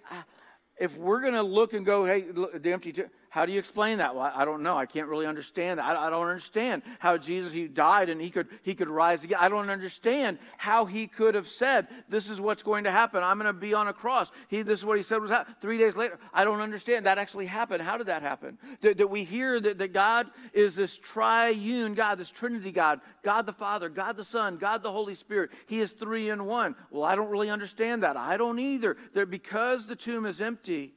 if 0.79 0.97
we're 0.97 1.21
going 1.21 1.35
to 1.35 1.43
look 1.43 1.73
and 1.73 1.85
go, 1.85 2.05
hey, 2.05 2.27
look, 2.33 2.63
the 2.63 2.73
empty 2.73 2.93
tomb, 2.93 3.11
how 3.31 3.47
do 3.47 3.53
you 3.53 3.61
explain 3.61 3.99
that? 3.99 4.17
Well, 4.17 4.33
I 4.35 4.45
don't 4.45 4.65
know. 4.65 4.77
I 4.77 4.87
can't 4.87 5.07
really 5.07 5.25
understand 5.25 5.79
that. 5.79 5.85
I, 5.85 6.09
I 6.09 6.11
don't 6.11 6.27
understand 6.27 6.83
how 6.99 7.17
Jesus, 7.17 7.53
he 7.53 7.69
died 7.69 8.09
and 8.09 8.21
he 8.21 8.29
could, 8.29 8.49
he 8.63 8.75
could 8.75 8.89
rise 8.89 9.23
again. 9.23 9.39
I 9.41 9.49
don't 9.49 9.71
understand 9.71 10.39
how 10.59 10.85
he 10.85 11.07
could 11.07 11.37
have 11.37 11.49
said, 11.49 11.87
this 12.09 12.29
is 12.29 12.41
what's 12.41 12.65
going 12.65 12.85
to 12.85 12.91
happen. 12.91 13.23
I'm 13.23 13.39
going 13.39 13.47
to 13.47 13.53
be 13.53 13.73
on 13.73 13.87
a 13.87 13.93
cross. 13.93 14.33
He, 14.49 14.63
this 14.63 14.81
is 14.81 14.85
what 14.85 14.97
he 14.97 15.05
said 15.05 15.23
was 15.23 15.31
happening. 15.31 15.55
Three 15.61 15.79
days 15.79 15.97
later, 15.97 16.19
I 16.35 16.45
don't 16.45 16.61
understand. 16.61 17.07
That 17.07 17.19
actually 17.19 17.47
happened. 17.47 17.83
How 17.83 17.97
did 17.97 18.09
that 18.09 18.23
happen? 18.23 18.59
That, 18.81 18.97
that 18.99 19.09
we 19.09 19.23
hear 19.23 19.61
that, 19.61 19.79
that 19.79 19.93
God 19.93 20.27
is 20.53 20.75
this 20.75 20.99
triune 20.99 21.95
God, 21.95 22.19
this 22.19 22.33
Trinity 22.33 22.73
God, 22.73 23.01
God 23.23 23.47
the 23.47 23.53
Father, 23.53 23.89
God 23.89 24.17
the 24.17 24.25
Son, 24.25 24.57
God 24.57 24.83
the 24.83 24.91
Holy 24.91 25.15
Spirit. 25.15 25.51
He 25.67 25.81
is 25.81 25.93
three 25.93 26.31
in 26.31 26.47
one. 26.47 26.75
Well, 26.91 27.05
I 27.05 27.15
don't 27.15 27.31
really 27.31 27.51
understand 27.51 28.03
that. 28.03 28.17
I 28.17 28.37
don't 28.37 28.59
either. 28.59 28.97
That 29.15 29.31
because 29.31 29.87
the 29.87 29.95
tomb 29.95 30.27
is 30.27 30.41
empty, 30.41 30.95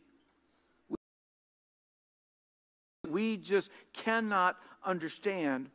we 3.08 3.38
just 3.38 3.70
cannot 3.94 4.58
understand 4.84 5.70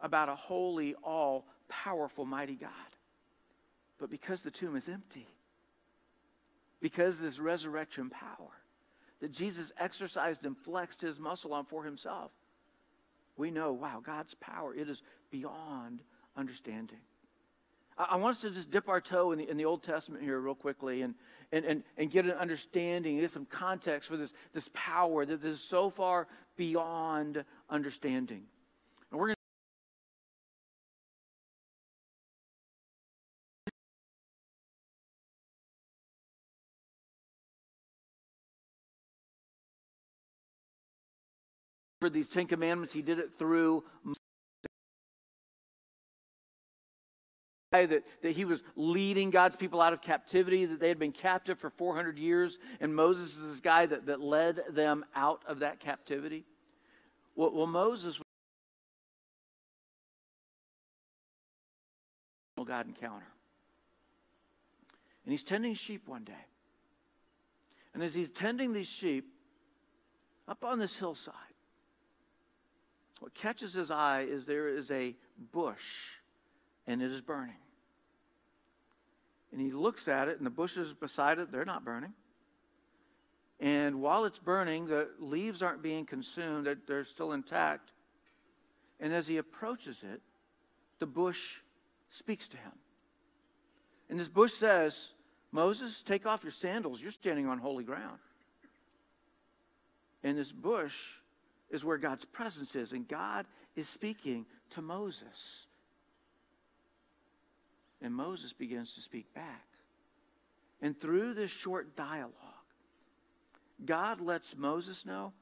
about 0.00 0.28
a 0.28 0.34
holy, 0.34 0.94
all 1.02 1.46
powerful, 1.68 2.24
mighty 2.24 2.54
God. 2.54 2.70
But 3.98 4.10
because 4.10 4.42
the 4.42 4.50
tomb 4.50 4.76
is 4.76 4.88
empty, 4.88 5.26
because 6.80 7.20
this 7.20 7.38
resurrection 7.38 8.10
power 8.10 8.50
that 9.20 9.32
Jesus 9.32 9.72
exercised 9.78 10.44
and 10.44 10.56
flexed 10.56 11.00
his 11.00 11.18
muscle 11.18 11.54
on 11.54 11.64
for 11.64 11.82
himself, 11.82 12.30
we 13.36 13.50
know, 13.50 13.72
wow, 13.72 14.02
God's 14.04 14.34
power, 14.34 14.74
it 14.74 14.88
is 14.88 15.02
beyond 15.30 16.02
understanding. 16.36 17.00
I 17.98 18.16
want 18.16 18.36
us 18.36 18.42
to 18.42 18.50
just 18.50 18.70
dip 18.70 18.90
our 18.90 19.00
toe 19.00 19.32
in 19.32 19.38
the, 19.38 19.48
in 19.48 19.56
the 19.56 19.64
Old 19.64 19.82
Testament 19.82 20.22
here, 20.22 20.38
real 20.38 20.54
quickly, 20.54 21.00
and, 21.00 21.14
and, 21.50 21.64
and, 21.64 21.82
and 21.96 22.10
get 22.10 22.26
an 22.26 22.32
understanding, 22.32 23.18
get 23.18 23.30
some 23.30 23.46
context 23.46 24.08
for 24.08 24.18
this, 24.18 24.34
this 24.52 24.68
power 24.74 25.24
that 25.24 25.42
is 25.42 25.62
so 25.62 25.88
far 25.88 26.26
beyond 26.56 27.42
understanding. 27.70 28.42
And 29.10 29.18
we're 29.18 29.28
going 29.28 29.34
to. 29.34 29.36
for 42.02 42.10
these 42.10 42.28
Ten 42.28 42.46
Commandments, 42.46 42.92
he 42.92 43.00
did 43.00 43.18
it 43.18 43.30
through 43.38 43.82
that, 47.84 48.04
that 48.22 48.32
he 48.32 48.46
was 48.46 48.62
leading 48.76 49.28
God's 49.28 49.56
people 49.56 49.82
out 49.82 49.92
of 49.92 50.00
captivity, 50.00 50.64
that 50.64 50.80
they 50.80 50.88
had 50.88 50.98
been 50.98 51.12
captive 51.12 51.58
for 51.58 51.68
400 51.68 52.18
years, 52.18 52.58
and 52.80 52.94
Moses 52.94 53.36
is 53.36 53.46
this 53.48 53.60
guy 53.60 53.84
that, 53.84 54.06
that 54.06 54.22
led 54.22 54.62
them 54.70 55.04
out 55.14 55.42
of 55.46 55.58
that 55.58 55.80
captivity. 55.80 56.46
Well, 57.34 57.50
well 57.52 57.66
Moses 57.66 58.18
was 58.18 58.26
God 62.66 62.86
encounter. 62.86 63.26
And 65.24 65.32
he's 65.32 65.42
tending 65.42 65.74
sheep 65.74 66.08
one 66.08 66.24
day. 66.24 66.32
And 67.94 68.02
as 68.02 68.14
he's 68.14 68.30
tending 68.30 68.72
these 68.72 68.88
sheep, 68.88 69.32
up 70.48 70.64
on 70.64 70.78
this 70.78 70.96
hillside, 70.96 71.34
what 73.20 73.34
catches 73.34 73.74
his 73.74 73.90
eye 73.90 74.22
is 74.22 74.46
there 74.46 74.68
is 74.68 74.90
a 74.90 75.16
bush 75.52 76.18
and 76.86 77.02
it 77.02 77.10
is 77.10 77.20
burning. 77.20 77.56
And 79.56 79.64
he 79.64 79.72
looks 79.72 80.06
at 80.06 80.28
it, 80.28 80.36
and 80.36 80.44
the 80.44 80.50
bushes 80.50 80.92
beside 80.92 81.38
it, 81.38 81.50
they're 81.50 81.64
not 81.64 81.82
burning. 81.82 82.12
And 83.58 84.02
while 84.02 84.26
it's 84.26 84.38
burning, 84.38 84.86
the 84.86 85.08
leaves 85.18 85.62
aren't 85.62 85.82
being 85.82 86.04
consumed, 86.04 86.66
they're, 86.66 86.76
they're 86.86 87.04
still 87.04 87.32
intact. 87.32 87.92
And 89.00 89.14
as 89.14 89.26
he 89.26 89.38
approaches 89.38 90.02
it, 90.02 90.20
the 90.98 91.06
bush 91.06 91.60
speaks 92.10 92.48
to 92.48 92.58
him. 92.58 92.72
And 94.10 94.20
this 94.20 94.28
bush 94.28 94.52
says, 94.52 95.08
Moses, 95.52 96.02
take 96.02 96.26
off 96.26 96.42
your 96.42 96.52
sandals. 96.52 97.00
You're 97.00 97.10
standing 97.10 97.46
on 97.46 97.56
holy 97.56 97.84
ground. 97.84 98.18
And 100.22 100.36
this 100.36 100.52
bush 100.52 101.00
is 101.70 101.82
where 101.82 101.96
God's 101.96 102.26
presence 102.26 102.76
is, 102.76 102.92
and 102.92 103.08
God 103.08 103.46
is 103.74 103.88
speaking 103.88 104.44
to 104.74 104.82
Moses. 104.82 105.65
And 108.02 108.14
Moses 108.14 108.52
begins 108.52 108.94
to 108.94 109.00
speak 109.00 109.32
back. 109.34 109.66
And 110.82 110.98
through 110.98 111.34
this 111.34 111.50
short 111.50 111.96
dialogue, 111.96 112.32
God 113.84 114.20
lets 114.20 114.56
Moses 114.56 115.06
know 115.06 115.32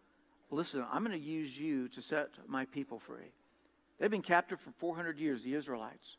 listen, 0.54 0.84
I'm 0.90 1.04
going 1.04 1.18
to 1.18 1.24
use 1.24 1.58
you 1.58 1.88
to 1.88 2.02
set 2.02 2.28
my 2.46 2.64
people 2.66 2.98
free. 2.98 3.32
They've 3.98 4.10
been 4.10 4.22
captive 4.22 4.60
for 4.60 4.70
400 4.72 5.18
years, 5.18 5.42
the 5.42 5.54
Israelites. 5.54 6.16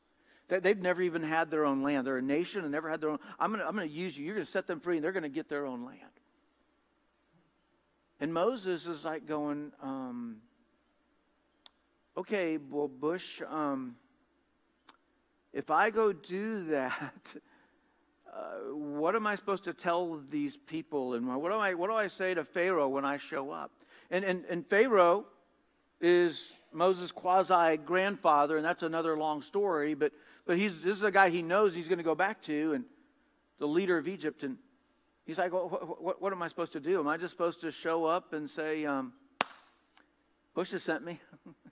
They've 0.48 0.80
never 0.80 1.02
even 1.02 1.24
had 1.24 1.50
their 1.50 1.66
own 1.66 1.82
land. 1.82 2.06
They're 2.06 2.18
a 2.18 2.22
nation 2.22 2.62
and 2.62 2.72
never 2.72 2.90
had 2.90 3.02
their 3.02 3.10
own. 3.10 3.20
I'm 3.40 3.50
going 3.50 3.62
to, 3.62 3.68
I'm 3.68 3.76
going 3.76 3.88
to 3.88 3.94
use 3.94 4.18
you. 4.18 4.26
You're 4.26 4.36
going 4.36 4.46
to 4.46 4.52
set 4.52 4.68
them 4.68 4.80
free, 4.80 4.98
and 4.98 5.04
they're 5.04 5.12
going 5.12 5.24
to 5.24 5.30
get 5.30 5.50
their 5.50 5.66
own 5.66 5.84
land. 5.84 6.00
And 8.20 8.34
Moses 8.34 8.86
is 8.86 9.04
like 9.04 9.26
going, 9.26 9.72
um, 9.82 10.38
okay, 12.16 12.58
well, 12.58 12.88
Bush, 12.88 13.42
um, 13.50 13.96
if 15.56 15.72
I 15.72 15.90
go 15.90 16.12
do 16.12 16.66
that, 16.66 17.36
uh, 18.32 18.74
what 18.74 19.16
am 19.16 19.26
I 19.26 19.36
supposed 19.36 19.64
to 19.64 19.74
tell 19.74 20.22
these 20.30 20.58
people? 20.58 21.14
And 21.14 21.26
what 21.26 21.52
do 21.52 21.58
I, 21.58 21.74
what 21.74 21.90
do 21.90 21.96
I 21.96 22.10
say 22.10 22.34
to 22.34 22.44
Pharaoh 22.44 22.90
when 22.90 23.06
I 23.06 23.18
show 23.18 23.52
up? 23.52 23.72
And, 24.12 24.26
and, 24.26 24.44
and 24.50 24.68
Pharaoh 24.68 25.26
is 26.02 26.52
Moses' 26.74 27.14
quasi 27.14 27.78
grandfather, 27.78 28.58
and 28.58 28.66
that's 28.66 28.84
another 28.84 29.18
long 29.18 29.42
story. 29.42 29.94
But, 29.94 30.12
but 30.46 30.58
he's, 30.58 30.84
this 30.84 30.98
is 30.98 31.04
a 31.04 31.12
guy 31.12 31.30
he 31.30 31.42
knows 31.42 31.74
he's 31.74 31.88
going 31.88 32.00
to 32.00 32.04
go 32.04 32.16
back 32.16 32.42
to, 32.44 32.74
and 32.74 32.84
the 33.58 33.68
leader 33.68 33.98
of 33.98 34.10
Egypt. 34.10 34.44
And 34.44 34.58
he's 35.26 35.38
like, 35.38 35.54
well, 35.54 35.70
what, 35.70 36.04
what, 36.04 36.22
what, 36.22 36.34
am 36.34 36.42
I 36.42 36.50
supposed 36.50 36.74
to 36.74 36.82
do? 36.82 37.00
Am 37.00 37.08
I 37.08 37.16
just 37.16 37.32
supposed 37.32 37.62
to 37.62 37.72
show 37.72 38.04
up 38.04 38.34
and 38.34 38.50
say, 38.50 38.86
um, 38.86 39.14
Bush 40.54 40.72
has 40.72 40.84
sent 40.84 41.06
me? 41.06 41.22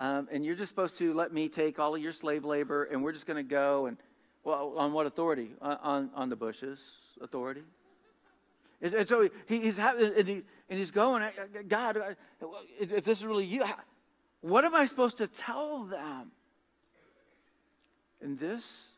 Um, 0.00 0.28
and 0.32 0.46
you're 0.46 0.54
just 0.54 0.70
supposed 0.70 0.96
to 0.98 1.12
let 1.12 1.30
me 1.32 1.50
take 1.50 1.78
all 1.78 1.94
of 1.94 2.00
your 2.00 2.12
slave 2.12 2.46
labor, 2.46 2.84
and 2.84 3.04
we're 3.04 3.12
just 3.12 3.26
going 3.26 3.36
to 3.36 3.42
go 3.48 3.84
and, 3.84 3.98
well, 4.44 4.72
on 4.78 4.94
what 4.94 5.04
authority? 5.04 5.50
On, 5.60 5.78
on, 5.82 6.10
on 6.14 6.28
the 6.30 6.36
Bush's 6.36 6.80
authority. 7.20 7.62
And, 8.80 8.94
and 8.94 9.06
so 9.06 9.28
he, 9.46 9.60
he's 9.60 9.76
having, 9.76 10.10
and, 10.16 10.26
he, 10.26 10.42
and 10.70 10.78
he's 10.78 10.90
going, 10.90 11.22
God, 11.68 12.16
if 12.80 13.04
this 13.04 13.18
is 13.18 13.26
really 13.26 13.44
you, 13.44 13.62
what 14.40 14.64
am 14.64 14.74
I 14.74 14.86
supposed 14.86 15.18
to 15.18 15.26
tell 15.26 15.84
them? 15.84 16.32
And 18.22 18.38
this 18.38 18.88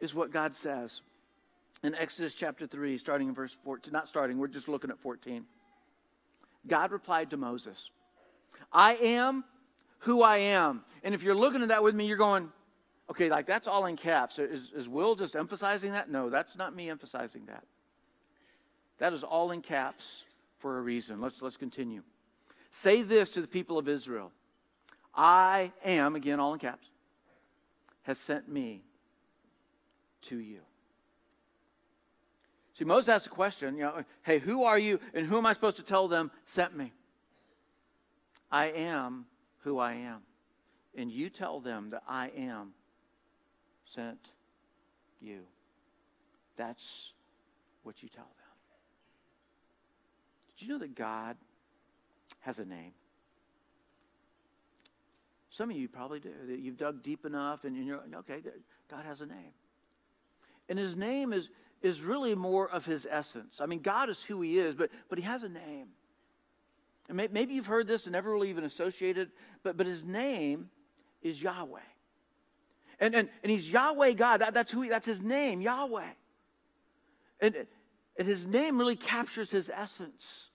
is 0.00 0.14
what 0.14 0.32
God 0.32 0.54
says 0.54 1.02
in 1.82 1.96
Exodus 1.96 2.36
chapter 2.36 2.68
3, 2.68 2.98
starting 2.98 3.26
in 3.26 3.34
verse 3.34 3.56
14. 3.64 3.92
Not 3.92 4.06
starting, 4.06 4.38
we're 4.38 4.46
just 4.46 4.68
looking 4.68 4.90
at 4.90 4.98
14. 5.00 5.44
God 6.68 6.92
replied 6.92 7.30
to 7.30 7.36
Moses, 7.36 7.90
I 8.72 8.94
am 8.94 9.44
who 10.00 10.22
I 10.22 10.38
am. 10.38 10.82
And 11.02 11.14
if 11.14 11.22
you're 11.22 11.34
looking 11.34 11.62
at 11.62 11.68
that 11.68 11.82
with 11.82 11.94
me, 11.94 12.06
you're 12.06 12.16
going, 12.16 12.50
okay, 13.10 13.28
like 13.28 13.46
that's 13.46 13.68
all 13.68 13.86
in 13.86 13.96
caps. 13.96 14.38
Is, 14.38 14.70
is 14.74 14.88
Will 14.88 15.14
just 15.14 15.36
emphasizing 15.36 15.92
that? 15.92 16.10
No, 16.10 16.30
that's 16.30 16.56
not 16.56 16.74
me 16.74 16.90
emphasizing 16.90 17.46
that. 17.46 17.64
That 18.98 19.12
is 19.12 19.24
all 19.24 19.50
in 19.50 19.62
caps 19.62 20.24
for 20.58 20.78
a 20.78 20.82
reason. 20.82 21.20
Let's, 21.20 21.40
let's 21.40 21.56
continue. 21.56 22.02
Say 22.70 23.02
this 23.02 23.30
to 23.30 23.40
the 23.40 23.48
people 23.48 23.78
of 23.78 23.88
Israel 23.88 24.30
I 25.14 25.72
am, 25.84 26.14
again, 26.14 26.38
all 26.38 26.52
in 26.52 26.60
caps, 26.60 26.86
has 28.02 28.18
sent 28.18 28.48
me 28.48 28.82
to 30.22 30.38
you. 30.38 30.60
See, 32.74 32.84
Moses 32.84 33.08
asked 33.08 33.26
a 33.26 33.30
question, 33.30 33.76
you 33.76 33.82
know, 33.82 34.04
hey, 34.22 34.38
who 34.38 34.64
are 34.64 34.78
you 34.78 35.00
and 35.12 35.26
who 35.26 35.36
am 35.36 35.44
I 35.44 35.52
supposed 35.52 35.76
to 35.76 35.82
tell 35.82 36.08
them 36.08 36.30
sent 36.46 36.76
me? 36.76 36.92
I 38.50 38.66
am 38.66 39.26
who 39.60 39.78
I 39.78 39.94
am. 39.94 40.20
And 40.96 41.10
you 41.10 41.30
tell 41.30 41.60
them 41.60 41.90
that 41.90 42.02
I 42.08 42.30
am 42.36 42.72
sent 43.94 44.18
you. 45.20 45.40
That's 46.56 47.12
what 47.82 48.02
you 48.02 48.08
tell 48.08 48.24
them. 48.24 48.34
Did 50.48 50.66
you 50.66 50.72
know 50.72 50.78
that 50.80 50.94
God 50.94 51.36
has 52.40 52.58
a 52.58 52.64
name? 52.64 52.92
Some 55.50 55.70
of 55.70 55.76
you 55.76 55.88
probably 55.88 56.20
do. 56.20 56.30
You've 56.48 56.76
dug 56.76 57.02
deep 57.02 57.24
enough 57.24 57.64
and 57.64 57.76
you're, 57.86 58.00
okay, 58.16 58.40
God 58.90 59.04
has 59.04 59.20
a 59.20 59.26
name. 59.26 59.52
And 60.68 60.78
his 60.78 60.96
name 60.96 61.32
is, 61.32 61.48
is 61.82 62.02
really 62.02 62.34
more 62.34 62.70
of 62.70 62.84
his 62.84 63.06
essence. 63.10 63.58
I 63.60 63.66
mean, 63.66 63.80
God 63.80 64.08
is 64.08 64.22
who 64.22 64.40
he 64.40 64.58
is, 64.58 64.74
but, 64.74 64.90
but 65.08 65.18
he 65.18 65.24
has 65.24 65.42
a 65.42 65.48
name. 65.48 65.88
And 67.10 67.16
may, 67.16 67.26
maybe 67.26 67.54
you've 67.54 67.66
heard 67.66 67.88
this 67.88 68.06
and 68.06 68.12
never 68.12 68.30
really 68.30 68.50
even 68.50 68.62
associated, 68.62 69.32
but, 69.64 69.76
but 69.76 69.84
his 69.84 70.04
name 70.04 70.70
is 71.22 71.42
Yahweh. 71.42 71.80
And, 73.00 73.16
and, 73.16 73.28
and 73.42 73.50
he's 73.50 73.68
Yahweh 73.68 74.12
God. 74.12 74.42
That, 74.42 74.54
that's 74.54 74.70
who 74.70 74.82
he, 74.82 74.90
that's 74.90 75.06
his 75.06 75.20
name, 75.20 75.60
Yahweh. 75.60 76.06
And, 77.40 77.66
and 78.16 78.28
his 78.28 78.46
name 78.46 78.78
really 78.78 78.94
captures 78.94 79.50
his 79.50 79.72
essence. 79.74 80.50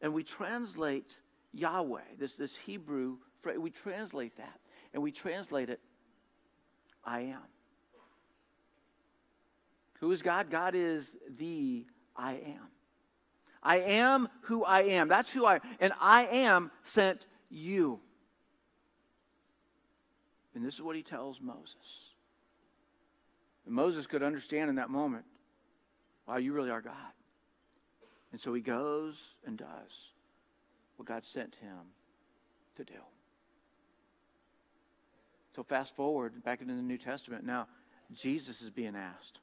And 0.00 0.12
we 0.12 0.24
translate 0.24 1.14
Yahweh, 1.52 2.00
this, 2.18 2.34
this 2.34 2.56
Hebrew 2.56 3.18
phrase, 3.42 3.58
we 3.58 3.70
translate 3.70 4.36
that. 4.38 4.58
And 4.92 5.04
we 5.04 5.12
translate 5.12 5.70
it, 5.70 5.78
I 7.04 7.20
am. 7.20 7.42
Who 10.00 10.10
is 10.10 10.20
God? 10.20 10.50
God 10.50 10.74
is 10.74 11.16
the 11.38 11.86
I 12.16 12.32
am. 12.32 12.70
I 13.66 13.78
am 13.78 14.28
who 14.42 14.64
I 14.64 14.82
am. 14.82 15.08
That's 15.08 15.32
who 15.32 15.44
I 15.44 15.56
am. 15.56 15.60
And 15.80 15.92
I 16.00 16.26
am 16.26 16.70
sent 16.84 17.26
you. 17.50 17.98
And 20.54 20.64
this 20.64 20.74
is 20.74 20.82
what 20.82 20.94
he 20.94 21.02
tells 21.02 21.40
Moses. 21.40 21.74
And 23.66 23.74
Moses 23.74 24.06
could 24.06 24.22
understand 24.22 24.70
in 24.70 24.76
that 24.76 24.88
moment, 24.88 25.24
wow, 26.28 26.36
you 26.36 26.52
really 26.52 26.70
are 26.70 26.80
God. 26.80 26.94
And 28.30 28.40
so 28.40 28.54
he 28.54 28.62
goes 28.62 29.16
and 29.44 29.58
does 29.58 30.12
what 30.96 31.08
God 31.08 31.24
sent 31.24 31.56
him 31.56 31.90
to 32.76 32.84
do. 32.84 33.00
So 35.56 35.64
fast 35.64 35.96
forward 35.96 36.44
back 36.44 36.60
into 36.60 36.74
the 36.74 36.82
New 36.82 36.98
Testament. 36.98 37.44
Now, 37.44 37.66
Jesus 38.12 38.62
is 38.62 38.70
being 38.70 38.94
asked, 38.94 39.40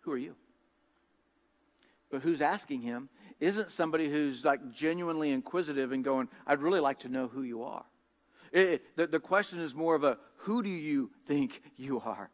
Who 0.00 0.10
are 0.10 0.18
you? 0.18 0.34
But 2.12 2.20
who's 2.20 2.42
asking 2.42 2.82
him 2.82 3.08
isn't 3.40 3.72
somebody 3.72 4.08
who's 4.08 4.44
like 4.44 4.70
genuinely 4.70 5.30
inquisitive 5.30 5.90
and 5.90 6.04
going, 6.04 6.28
I'd 6.46 6.60
really 6.60 6.78
like 6.78 7.00
to 7.00 7.08
know 7.08 7.26
who 7.26 7.42
you 7.42 7.64
are. 7.64 7.84
It, 8.52 8.82
the, 8.96 9.06
the 9.06 9.18
question 9.18 9.58
is 9.58 9.74
more 9.74 9.94
of 9.94 10.04
a, 10.04 10.18
Who 10.36 10.62
do 10.62 10.68
you 10.68 11.10
think 11.26 11.62
you 11.76 12.00
are? 12.00 12.30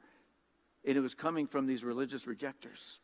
And 0.85 0.97
it 0.97 1.01
was 1.01 1.15
coming 1.15 1.47
from 1.47 1.67
these 1.67 1.85
religious 1.85 2.27
rejectors. 2.27 2.99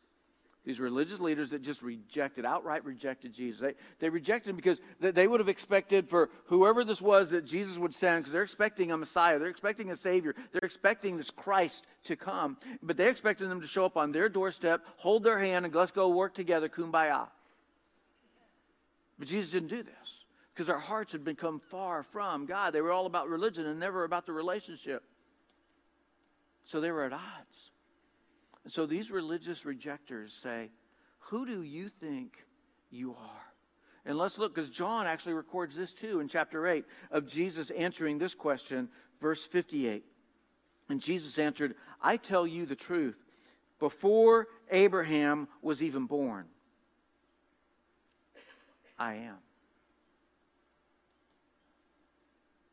These 0.65 0.79
religious 0.79 1.19
leaders 1.19 1.51
that 1.51 1.61
just 1.61 1.83
rejected, 1.83 2.43
outright 2.43 2.83
rejected 2.83 3.33
Jesus. 3.33 3.61
They, 3.61 3.73
they 3.99 4.09
rejected 4.09 4.49
him 4.49 4.55
because 4.55 4.81
they 4.99 5.27
would 5.27 5.39
have 5.39 5.47
expected 5.47 6.09
for 6.09 6.31
whoever 6.45 6.83
this 6.83 6.99
was 6.99 7.29
that 7.29 7.45
Jesus 7.45 7.77
would 7.77 7.93
send, 7.93 8.23
because 8.23 8.33
they're 8.33 8.41
expecting 8.41 8.91
a 8.91 8.97
Messiah, 8.97 9.37
they're 9.37 9.47
expecting 9.47 9.91
a 9.91 9.95
Savior, 9.95 10.33
they're 10.51 10.61
expecting 10.63 11.17
this 11.17 11.29
Christ 11.29 11.85
to 12.05 12.15
come. 12.15 12.57
But 12.81 12.97
they 12.97 13.09
expected 13.09 13.47
them 13.47 13.61
to 13.61 13.67
show 13.67 13.85
up 13.85 13.95
on 13.95 14.11
their 14.11 14.27
doorstep, 14.27 14.83
hold 14.97 15.23
their 15.23 15.37
hand, 15.37 15.65
and 15.65 15.75
let's 15.75 15.91
go 15.91 16.09
work 16.09 16.33
together, 16.33 16.67
kumbaya. 16.67 17.27
But 19.19 19.27
Jesus 19.27 19.51
didn't 19.51 19.69
do 19.69 19.83
this 19.83 20.23
because 20.53 20.65
their 20.65 20.79
hearts 20.79 21.11
had 21.11 21.23
become 21.23 21.59
far 21.59 22.01
from 22.01 22.47
God. 22.47 22.73
They 22.73 22.81
were 22.81 22.91
all 22.91 23.05
about 23.05 23.29
religion 23.29 23.67
and 23.67 23.79
never 23.79 24.03
about 24.03 24.25
the 24.25 24.33
relationship. 24.33 25.03
So 26.63 26.81
they 26.81 26.89
were 26.89 27.03
at 27.03 27.13
odds. 27.13 27.69
So 28.67 28.85
these 28.85 29.11
religious 29.11 29.65
rejectors 29.65 30.33
say, 30.33 30.69
Who 31.19 31.45
do 31.45 31.61
you 31.61 31.89
think 31.89 32.45
you 32.89 33.11
are? 33.11 33.45
And 34.05 34.17
let's 34.17 34.37
look, 34.37 34.53
because 34.53 34.69
John 34.69 35.07
actually 35.07 35.33
records 35.33 35.75
this 35.75 35.93
too 35.93 36.19
in 36.19 36.27
chapter 36.27 36.67
8 36.67 36.85
of 37.11 37.27
Jesus 37.27 37.71
answering 37.71 38.17
this 38.17 38.35
question, 38.35 38.89
verse 39.19 39.43
58. 39.43 40.03
And 40.89 41.01
Jesus 41.01 41.39
answered, 41.39 41.75
I 42.01 42.17
tell 42.17 42.45
you 42.45 42.65
the 42.65 42.75
truth. 42.75 43.17
Before 43.79 44.47
Abraham 44.71 45.47
was 45.61 45.83
even 45.83 46.05
born, 46.05 46.45
I 48.97 49.15
am. 49.15 49.37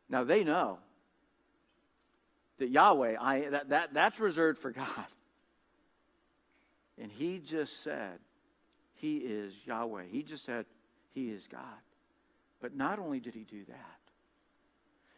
Now 0.09 0.25
they 0.25 0.45
know 0.45 0.79
that 2.59 2.69
Yahweh, 2.69 3.17
I, 3.19 3.41
that, 3.49 3.71
that, 3.71 3.95
that's 3.95 4.21
reserved 4.21 4.59
for 4.59 4.71
God. 4.71 5.07
And 7.01 7.11
he 7.11 7.39
just 7.39 7.83
said, 7.83 8.19
He 8.95 9.19
is 9.19 9.55
Yahweh. 9.65 10.05
He 10.11 10.23
just 10.23 10.45
said, 10.45 10.67
He 11.15 11.31
is 11.31 11.47
God. 11.51 11.63
But 12.61 12.77
not 12.77 12.99
only 12.99 13.21
did 13.21 13.35
he 13.35 13.45
do 13.45 13.65
that, 13.69 13.99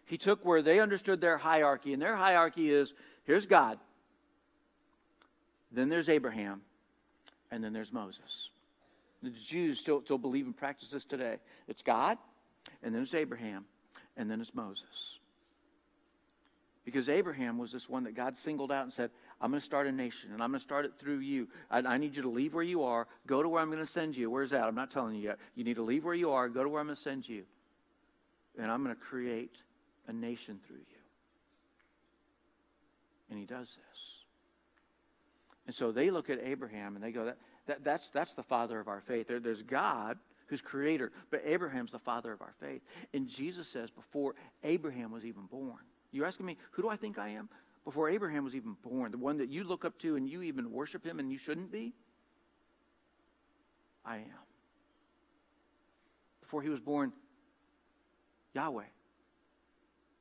he 0.07 0.19
took 0.19 0.45
where 0.45 0.63
they 0.63 0.81
understood 0.81 1.21
their 1.21 1.39
hierarchy, 1.39 1.93
and 1.93 2.01
their 2.01 2.17
hierarchy 2.17 2.71
is 2.71 2.93
here's 3.25 3.47
God, 3.47 3.79
then 5.73 5.89
there's 5.89 6.09
Abraham, 6.09 6.63
and 7.51 7.63
then 7.63 7.73
there's 7.73 7.93
Moses. 7.93 8.51
The 9.23 9.31
Jews 9.31 9.81
still, 9.81 10.03
still 10.03 10.19
believe 10.19 10.47
and 10.47 10.57
practice 10.57 10.91
this 10.91 11.05
today. 11.05 11.39
It's 11.69 11.83
God, 11.83 12.19
and 12.83 12.95
then 12.95 13.03
it's 13.03 13.15
Abraham, 13.15 13.65
and 14.17 14.31
then 14.31 14.41
it's 14.41 14.55
Moses. 14.55 15.19
Because 16.85 17.09
Abraham 17.09 17.57
was 17.57 17.73
this 17.73 17.89
one 17.89 18.05
that 18.05 18.15
God 18.15 18.37
singled 18.37 18.71
out 18.71 18.85
and 18.85 18.93
said, 18.93 19.11
I'm 19.45 19.51
going 19.51 19.61
to 19.61 19.67
start 19.67 19.87
a 19.87 19.93
nation, 19.93 20.31
and 20.33 20.43
I'm 20.43 20.49
going 20.53 20.59
to 20.59 20.65
start 20.65 20.87
it 20.87 20.93
through 20.99 21.19
you. 21.19 21.49
I, 21.71 21.81
I, 21.81 21.99
need 21.99 22.17
you 22.17 22.23
to 22.23 22.31
leave 22.31 22.55
where 22.55 22.65
you 22.65 22.83
are, 22.83 23.07
go 23.27 23.43
to 23.43 23.49
where 23.51 23.61
I'm 23.61 23.69
going 23.69 23.79
to 23.79 23.85
send 23.85 24.17
you. 24.17 24.31
Where's 24.31 24.49
that? 24.53 24.65
I'm 24.65 24.75
not 24.75 24.91
telling 24.91 25.15
you 25.17 25.21
yet. 25.21 25.39
You 25.55 25.65
need 25.65 25.77
to 25.77 25.83
leave 25.83 26.03
where 26.03 26.15
you 26.15 26.31
are, 26.31 26.49
go 26.49 26.63
to 26.63 26.69
where 26.71 26.81
I'm 26.81 26.87
going 26.87 26.97
to 26.97 27.03
send 27.03 27.29
you, 27.29 27.43
and 28.59 28.71
I'm 28.71 28.83
going 28.83 28.97
to 28.97 29.01
create 29.03 29.57
a 30.09 30.15
nation 30.15 30.61
through 30.67 30.79
you. 30.79 30.97
And 33.29 33.39
he 33.39 33.45
does 33.45 33.77
this. 33.77 34.01
And 35.67 35.77
so 35.77 35.93
they 35.93 36.11
look 36.11 36.31
at 36.31 36.39
Abraham 36.43 36.95
and 36.95 37.05
they 37.05 37.13
go, 37.13 37.27
that, 37.27 37.37
that, 37.67 37.85
that's, 37.85 38.09
that's 38.09 38.33
the 38.33 38.43
father 38.43 38.81
of 38.81 38.89
our 38.89 39.03
faith. 39.03 39.29
There, 39.29 39.41
there's 39.41 39.61
God 39.61 40.17
who's 40.47 40.63
creator, 40.63 41.13
but 41.31 41.43
Abraham's 41.45 41.93
the 41.93 41.99
father 41.99 42.33
of 42.33 42.41
our 42.41 42.55
faith. 42.61 42.81
And 43.13 43.29
Jesus 43.29 43.69
says, 43.69 43.91
before 43.91 44.37
Abraham 44.63 45.13
was 45.13 45.27
even 45.27 45.45
born, 45.51 45.83
you're 46.13 46.27
asking 46.27 46.47
me, 46.47 46.57
who 46.71 46.81
do 46.81 46.89
I 46.89 46.97
think 46.97 47.19
I 47.19 47.29
am? 47.29 47.51
Before 47.85 48.09
Abraham 48.09 48.45
was 48.45 48.55
even 48.55 48.77
born, 48.83 49.13
the 49.13 49.19
one 49.19 49.39
that 49.39 49.51
you 49.51 49.65
look 49.65 49.85
up 49.85 49.99
to 49.99 50.17
and 50.17 50.29
you 50.29 50.43
even 50.43 50.73
worship 50.73 51.05
him 51.05 51.19
and 51.19 51.31
you 51.31 51.39
shouldn't 51.39 51.71
be, 51.71 51.93
I 54.05 54.17
am. 54.17 54.25
Before 56.41 56.63
he 56.63 56.69
was 56.69 56.81
born, 56.81 57.13
Yahweh. 58.55 58.85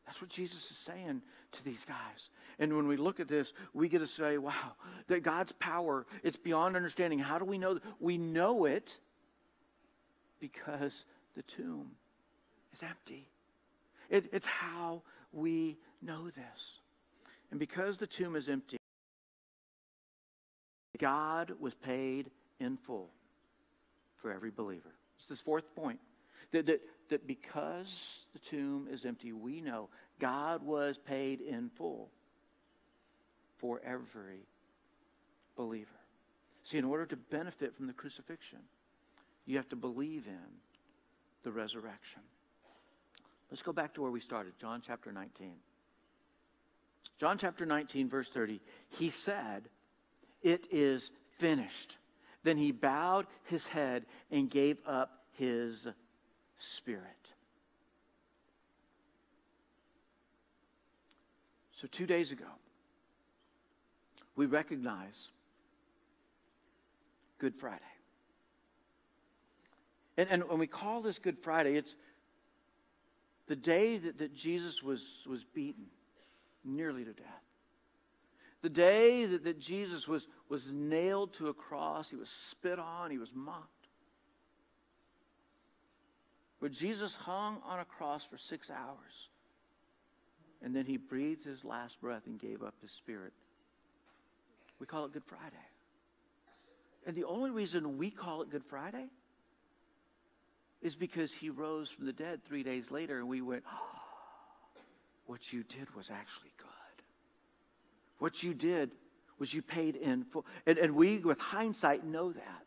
That's 0.06 0.21
what 0.21 0.30
Jesus 0.30 0.69
is 0.69 0.78
saying 0.78 1.21
to 1.54 1.63
these 1.63 1.86
guys. 1.86 2.30
And 2.60 2.76
when 2.76 2.88
we 2.88 2.97
look 2.97 3.19
at 3.19 3.28
this, 3.28 3.54
we 3.73 3.88
get 3.88 3.99
to 3.99 4.08
say, 4.08 4.38
wow, 4.38 4.76
that 5.08 5.23
God's 5.23 5.54
power, 5.54 6.06
it's 6.21 6.38
beyond 6.38 6.76
understanding. 6.76 7.19
How 7.19 7.39
do 7.39 7.45
we 7.45 7.58
know? 7.58 7.80
We 7.99 8.17
know 8.17 8.65
it 8.65 8.97
because 10.39 11.06
the 11.36 11.41
tomb 11.43 11.91
is 12.73 12.84
empty. 12.84 13.30
It, 14.10 14.30
it's 14.34 14.47
how 14.47 15.04
we 15.32 15.78
know 16.02 16.30
this. 16.30 16.83
And 17.54 17.60
because 17.60 18.00
the 18.00 18.08
tomb 18.08 18.36
is 18.36 18.50
empty, 18.50 18.78
God 20.98 21.54
was 21.60 21.76
paid 21.76 22.32
in 22.60 22.78
full 22.78 23.12
for 24.16 24.34
every 24.34 24.50
believer. 24.50 24.89
It's 25.20 25.28
this 25.28 25.39
fourth 25.39 25.76
point. 25.76 26.00
That, 26.52 26.66
that, 26.66 26.82
that 27.10 27.28
because 27.28 28.26
the 28.34 28.39
tomb 28.39 28.88
is 28.89 29.06
empty, 29.06 29.34
we 29.34 29.62
know 29.62 29.89
God 30.18 30.63
was 30.63 30.98
paid 30.98 31.42
in 31.42 31.70
full 31.70 32.10
for 33.58 33.80
every 33.86 34.48
believer. 35.56 35.89
See, 36.63 36.80
in 36.80 36.86
order 36.86 37.06
to 37.06 37.16
benefit 37.16 37.76
from 37.76 37.86
the 37.86 37.94
crucifixion, 37.94 38.62
you 39.46 39.58
have 39.58 39.70
to 39.70 39.76
believe 39.76 40.26
in 40.26 40.58
the 41.44 41.52
resurrection. 41.52 42.24
Let's 43.52 43.62
go 43.62 43.74
back 43.74 43.94
to 43.94 44.02
where 44.02 44.10
we 44.10 44.22
started, 44.22 44.54
John 44.60 44.82
chapter 44.84 45.12
19. 45.12 45.54
John 47.24 47.38
chapter 47.38 47.66
19, 47.66 48.10
verse 48.10 48.28
30. 48.28 48.60
He 49.00 49.10
said, 49.10 49.70
It 50.42 50.68
is 50.72 51.10
finished. 51.38 51.96
Then 52.44 52.58
he 52.58 52.74
bowed 52.74 53.28
his 53.46 53.66
head 53.66 54.04
and 54.30 54.50
gave 54.50 54.78
up 54.86 55.24
his 55.32 55.88
spirit. 56.58 57.06
So, 61.80 61.88
two 61.90 62.06
days 62.06 62.34
ago, 62.34 62.44
we 64.36 64.46
recognize 64.46 65.30
Good 67.38 67.56
Friday. 67.56 67.80
And, 70.18 70.28
and 70.30 70.44
when 70.50 70.60
we 70.60 70.68
call 70.68 71.02
this 71.02 71.20
Good 71.20 71.40
Friday, 71.40 71.78
it's 71.78 71.96
the 73.48 73.56
day 73.56 73.96
that, 73.96 74.18
that 74.18 74.36
Jesus 74.36 74.84
was, 74.84 75.06
was 75.26 75.46
beaten 75.46 75.86
nearly 76.63 77.04
to 77.04 77.13
death. 77.13 77.43
The 78.62 78.69
day 78.69 79.26
that, 79.26 79.43
that 79.43 79.60
Jesus 79.60 80.08
was, 80.08 80.28
was 80.47 80.71
nailed 80.71 81.34
to 81.34 81.47
a 81.47 81.54
cross, 81.54 82.10
he 82.10 82.15
was 82.15 82.30
spit 82.30 82.80
on, 82.80 83.12
he 83.12 83.17
was 83.17 83.32
mocked. 83.36 83.69
Where 86.60 86.69
Jesus 86.69 87.13
hung 87.13 87.58
on 87.65 87.80
a 87.80 87.86
cross 87.86 88.23
for 88.23 88.38
six 88.38 88.69
hours, 88.69 89.30
and 90.63 90.73
then 90.73 90.86
he 90.86 90.95
breathed 90.95 91.43
his 91.43 91.65
last 91.65 91.99
breath 91.99 92.21
and 92.26 92.39
gave 92.39 92.63
up 92.63 92.73
his 92.82 92.91
spirit. 92.91 93.34
We 94.80 94.86
call 94.86 95.06
it 95.06 95.12
Good 95.12 95.26
Friday. 95.26 95.56
And 97.06 97.17
the 97.17 97.26
only 97.26 97.52
reason 97.52 97.97
we 97.97 98.10
call 98.10 98.43
it 98.43 98.49
Good 98.49 98.63
Friday 98.63 99.08
is 100.82 100.95
because 100.95 101.34
he 101.34 101.49
rose 101.49 101.89
from 101.89 102.06
the 102.06 102.13
dead 102.13 102.43
three 102.45 102.63
days 102.63 102.91
later 102.91 103.17
and 103.17 103.28
we 103.28 103.41
went, 103.41 103.63
oh, 103.69 104.03
what 105.26 105.54
you 105.54 105.64
did 105.64 105.94
was 105.96 106.10
actually 106.10 106.52
good. 106.58 106.68
What 108.20 108.44
you 108.44 108.54
did 108.54 108.92
was 109.40 109.54
you 109.54 109.62
paid 109.62 109.96
in 109.96 110.24
full. 110.24 110.46
And, 110.66 110.78
and 110.78 110.96
we, 110.96 111.18
with 111.18 111.40
hindsight, 111.40 112.06
know 112.06 112.34
that. 112.34 112.66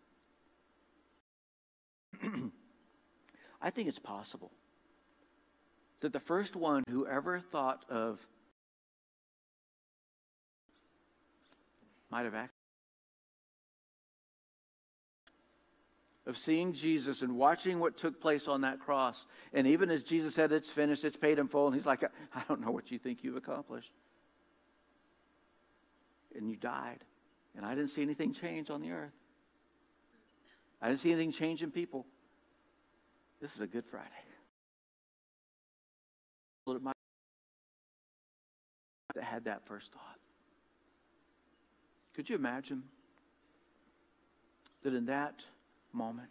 I 3.63 3.71
think 3.71 3.89
it's 3.89 3.99
possible 3.99 4.51
that 6.01 6.13
the 6.13 6.21
first 6.21 6.57
one 6.57 6.85
who 6.89 7.07
ever 7.07 7.41
thought 7.41 7.85
of 7.89 8.21
might 12.11 12.25
have 12.25 12.35
of 16.27 16.37
seeing 16.37 16.73
Jesus 16.73 17.23
and 17.23 17.37
watching 17.37 17.79
what 17.79 17.97
took 17.97 18.21
place 18.21 18.49
on 18.49 18.63
that 18.63 18.81
cross. 18.81 19.27
And 19.53 19.67
even 19.67 19.91
as 19.91 20.03
Jesus 20.03 20.35
said, 20.35 20.51
It's 20.53 20.71
finished, 20.71 21.05
it's 21.05 21.17
paid 21.17 21.39
in 21.39 21.47
full, 21.47 21.67
and 21.67 21.75
he's 21.75 21.87
like, 21.87 22.03
I 22.35 22.43
don't 22.49 22.61
know 22.61 22.73
what 22.73 22.91
you 22.91 22.99
think 22.99 23.23
you've 23.23 23.37
accomplished. 23.37 23.93
And 26.35 26.51
you 26.51 26.57
died. 26.57 27.05
And 27.57 27.65
I 27.65 27.75
didn't 27.75 27.91
see 27.91 28.03
anything 28.03 28.33
change 28.33 28.71
on 28.71 28.83
the 28.83 28.91
earth. 28.91 29.15
I 30.83 30.89
didn't 30.89 31.01
see 31.01 31.11
anything 31.11 31.33
change 31.33 31.63
in 31.63 31.71
people. 31.71 32.05
This 33.41 33.55
is 33.55 33.61
a 33.61 33.67
Good 33.67 33.87
Friday. 33.87 34.11
That 39.15 39.25
had 39.25 39.45
that 39.45 39.65
first 39.67 39.93
thought. 39.93 40.19
Could 42.15 42.29
you 42.29 42.37
imagine 42.37 42.83
that 44.83 44.93
in 44.93 45.07
that 45.07 45.43
moment 45.93 46.31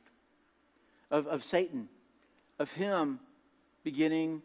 of, 1.11 1.27
of 1.27 1.43
Satan, 1.43 1.87
of 2.59 2.71
him 2.71 3.19
beginning 3.83 4.41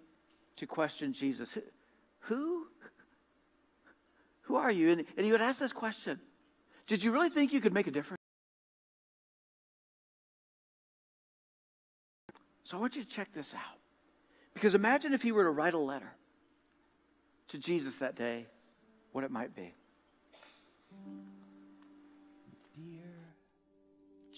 to 0.57 0.67
question 0.67 1.13
Jesus. 1.13 1.57
Who? 2.21 2.67
Who 4.43 4.57
are 4.57 4.71
you? 4.71 4.91
And, 4.91 5.05
and 5.17 5.25
he 5.25 5.33
would 5.33 5.41
ask 5.41 5.59
this 5.59 5.73
question 5.73 6.21
Did 6.87 7.03
you 7.03 7.13
really 7.13 7.31
think 7.31 7.53
you 7.53 7.61
could 7.61 7.75
make 7.75 7.87
a 7.87 7.91
difference? 7.91 8.21
So 12.65 12.77
I 12.77 12.81
want 12.81 12.95
you 12.95 13.03
to 13.03 13.09
check 13.09 13.33
this 13.35 13.53
out. 13.53 13.79
Because 14.55 14.75
imagine 14.75 15.13
if 15.13 15.23
he 15.23 15.33
were 15.33 15.45
to 15.45 15.51
write 15.51 15.75
a 15.75 15.79
letter 15.79 16.13
to 17.49 17.59
Jesus 17.59 17.99
that 17.99 18.15
day, 18.15 18.47
what 19.13 19.25
it 19.25 19.31
might 19.31 19.57
be. 19.57 19.75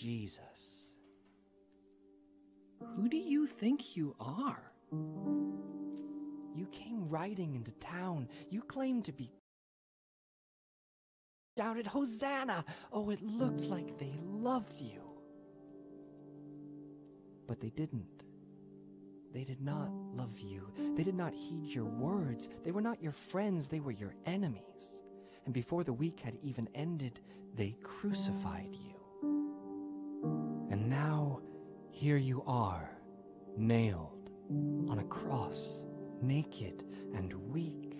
Jesus. 0.02 0.92
Who 2.96 3.08
do 3.08 3.16
you 3.16 3.46
think 3.46 3.96
you 3.96 4.16
are? 4.18 4.72
You 6.56 6.66
came 6.72 7.08
riding 7.08 7.54
into 7.54 7.70
town. 7.72 8.26
You 8.50 8.62
claimed 8.62 9.04
to 9.04 9.12
be. 9.12 9.30
Shouted, 11.56 11.86
Hosanna! 11.86 12.64
Oh, 12.92 13.10
it 13.10 13.22
looked 13.22 13.62
like 13.66 13.96
they 13.98 14.18
loved 14.24 14.80
you. 14.80 15.02
But 17.46 17.60
they 17.60 17.70
didn't. 17.70 18.24
They 19.32 19.44
did 19.44 19.60
not 19.60 19.92
love 19.92 20.40
you. 20.40 20.72
They 20.96 21.04
did 21.04 21.14
not 21.14 21.32
heed 21.32 21.68
your 21.68 21.84
words. 21.84 22.48
They 22.64 22.72
were 22.72 22.82
not 22.82 23.00
your 23.00 23.12
friends, 23.12 23.68
they 23.68 23.80
were 23.80 23.92
your 23.92 24.14
enemies. 24.26 24.90
And 25.44 25.54
before 25.54 25.84
the 25.84 25.92
week 25.92 26.18
had 26.18 26.36
even 26.42 26.68
ended, 26.74 27.20
they 27.54 27.76
crucified 27.84 28.74
you. 28.74 29.01
Now 30.92 31.40
here 31.90 32.18
you 32.18 32.44
are, 32.46 32.90
nailed 33.56 34.30
on 34.90 34.98
a 34.98 35.04
cross, 35.04 35.86
naked 36.20 36.84
and 37.14 37.32
weak. 37.50 37.96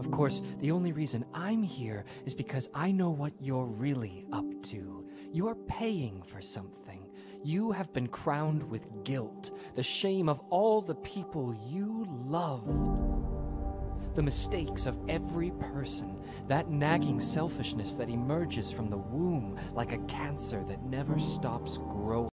Of 0.00 0.10
course, 0.10 0.42
the 0.58 0.72
only 0.72 0.90
reason 0.90 1.24
I'm 1.32 1.62
here 1.62 2.04
is 2.26 2.34
because 2.34 2.68
I 2.74 2.90
know 2.90 3.10
what 3.10 3.34
you're 3.38 3.66
really 3.66 4.26
up 4.32 4.46
to. 4.64 5.08
You're 5.32 5.54
paying 5.54 6.24
for 6.24 6.40
something. 6.40 7.08
You 7.44 7.70
have 7.70 7.92
been 7.92 8.08
crowned 8.08 8.68
with 8.68 9.04
guilt, 9.04 9.52
the 9.76 9.84
shame 9.84 10.28
of 10.28 10.40
all 10.50 10.82
the 10.82 10.96
people 10.96 11.56
you 11.70 12.04
love. 12.26 13.13
The 14.14 14.22
mistakes 14.22 14.86
of 14.86 14.96
every 15.08 15.50
person, 15.50 16.22
that 16.46 16.70
nagging 16.70 17.18
selfishness 17.18 17.94
that 17.94 18.08
emerges 18.08 18.70
from 18.70 18.88
the 18.88 18.96
womb 18.96 19.58
like 19.72 19.92
a 19.92 19.98
cancer 20.06 20.62
that 20.68 20.84
never 20.84 21.18
stops 21.18 21.78
growing 21.78 22.28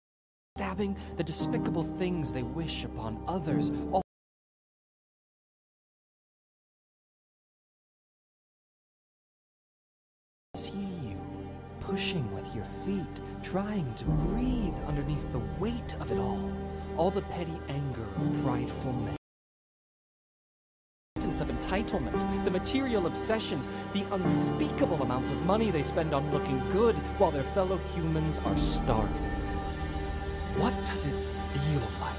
stabbing 0.57 0.97
the 1.17 1.23
despicable 1.23 1.85
things 1.85 2.33
they 2.33 2.43
wish 2.43 2.83
upon 2.83 3.23
others. 3.29 3.71
All 3.93 4.03
see 10.57 10.73
you 10.73 11.21
pushing 11.79 12.35
with 12.35 12.53
your 12.57 12.67
feet, 12.85 13.23
trying 13.45 13.95
to 13.95 14.05
breathe 14.05 14.75
underneath 14.89 15.31
the 15.31 15.43
weight 15.61 15.95
of 16.01 16.11
it 16.11 16.19
all. 16.19 16.51
All 16.97 17.13
the 17.13 17.23
petty 17.23 17.61
anger 17.69 18.09
of 18.17 18.43
prideful 18.43 18.93
men 18.93 19.19
of 21.41 21.49
entitlement, 21.49 22.45
the 22.45 22.51
material 22.51 23.07
obsessions, 23.07 23.69
the 23.93 24.05
unspeakable 24.13 25.03
amounts 25.03 25.31
of 25.31 25.37
money 25.43 25.71
they 25.71 25.83
spend 25.83 26.15
on 26.15 26.31
looking 26.31 26.59
good 26.71 26.97
while 27.19 27.31
their 27.31 27.45
fellow 27.45 27.79
humans 27.95 28.39
are 28.45 28.57
starving. 28.59 29.31
What 30.57 30.75
does 30.85 31.07
it 31.07 31.19
feel 31.19 31.83
like 32.01 32.17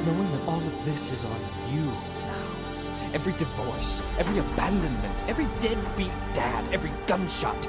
knowing 0.00 0.32
that 0.32 0.48
all 0.48 0.62
of 0.62 0.84
this 0.84 1.12
is 1.12 1.24
on 1.24 1.40
you 1.70 1.84
now? 1.84 3.10
Every 3.12 3.34
divorce, 3.34 4.02
every 4.18 4.38
abandonment, 4.38 5.24
every 5.28 5.46
deadbeat 5.60 6.12
dad, 6.32 6.68
every 6.72 6.92
gunshot, 7.06 7.68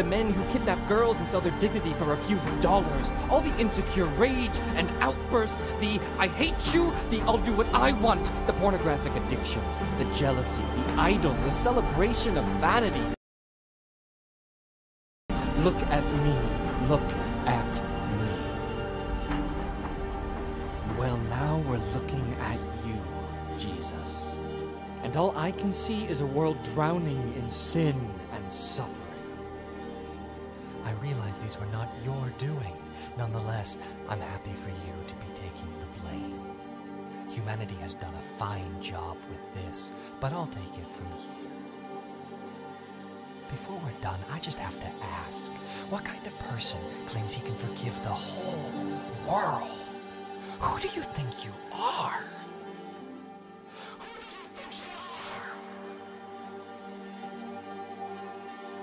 the 0.00 0.08
men 0.08 0.32
who 0.32 0.42
kidnap 0.50 0.88
girls 0.88 1.18
and 1.18 1.28
sell 1.28 1.42
their 1.42 1.58
dignity 1.60 1.92
for 1.92 2.14
a 2.14 2.16
few 2.16 2.40
dollars, 2.62 3.10
all 3.28 3.42
the 3.42 3.54
insecure 3.58 4.06
rage 4.16 4.58
and 4.74 4.88
outbursts, 5.02 5.60
the 5.78 6.00
I 6.18 6.26
hate 6.26 6.72
you, 6.72 6.90
the 7.10 7.20
I'll 7.26 7.36
do 7.36 7.52
what 7.52 7.66
I 7.74 7.92
want, 7.92 8.32
the 8.46 8.54
pornographic 8.54 9.14
addictions, 9.14 9.78
the 9.98 10.06
jealousy, 10.06 10.62
the 10.62 10.92
idols, 10.92 11.42
the 11.42 11.50
celebration 11.50 12.38
of 12.38 12.46
vanity. 12.62 13.02
Look 15.58 15.76
at 15.88 16.04
me, 16.24 16.34
look 16.88 17.10
at 17.44 17.74
me. 18.22 18.38
Well, 20.96 21.18
now 21.18 21.58
we're 21.68 21.76
looking 21.92 22.34
at 22.40 22.58
you, 22.86 22.98
Jesus. 23.58 24.34
And 25.02 25.14
all 25.14 25.36
I 25.36 25.50
can 25.50 25.74
see 25.74 26.06
is 26.06 26.22
a 26.22 26.26
world 26.26 26.56
drowning 26.72 27.34
in 27.34 27.50
sin 27.50 27.94
and 28.32 28.50
suffering. 28.50 28.99
I 30.90 30.92
realize 30.94 31.38
these 31.38 31.56
were 31.56 31.66
not 31.66 31.88
your 32.04 32.30
doing. 32.38 32.76
Nonetheless, 33.16 33.78
I'm 34.08 34.20
happy 34.20 34.52
for 34.54 34.70
you 34.70 34.94
to 35.06 35.14
be 35.14 35.28
taking 35.36 35.72
the 35.78 36.00
blame. 36.00 36.40
Humanity 37.28 37.76
has 37.76 37.94
done 37.94 38.12
a 38.12 38.38
fine 38.40 38.82
job 38.82 39.16
with 39.28 39.38
this, 39.54 39.92
but 40.18 40.32
I'll 40.32 40.48
take 40.48 40.78
it 40.78 40.90
from 40.96 41.06
here. 41.12 41.60
Before 43.50 43.80
we're 43.84 44.00
done, 44.00 44.18
I 44.32 44.40
just 44.40 44.58
have 44.58 44.80
to 44.80 44.90
ask 45.00 45.52
what 45.90 46.04
kind 46.04 46.26
of 46.26 46.36
person 46.40 46.80
claims 47.06 47.34
he 47.34 47.42
can 47.42 47.54
forgive 47.54 47.94
the 48.02 48.08
whole 48.08 48.72
world, 49.28 49.78
Who 50.58 50.80
do 50.80 50.88
you 50.88 51.02
think 51.02 51.44
you 51.44 51.52
are? 51.72 52.24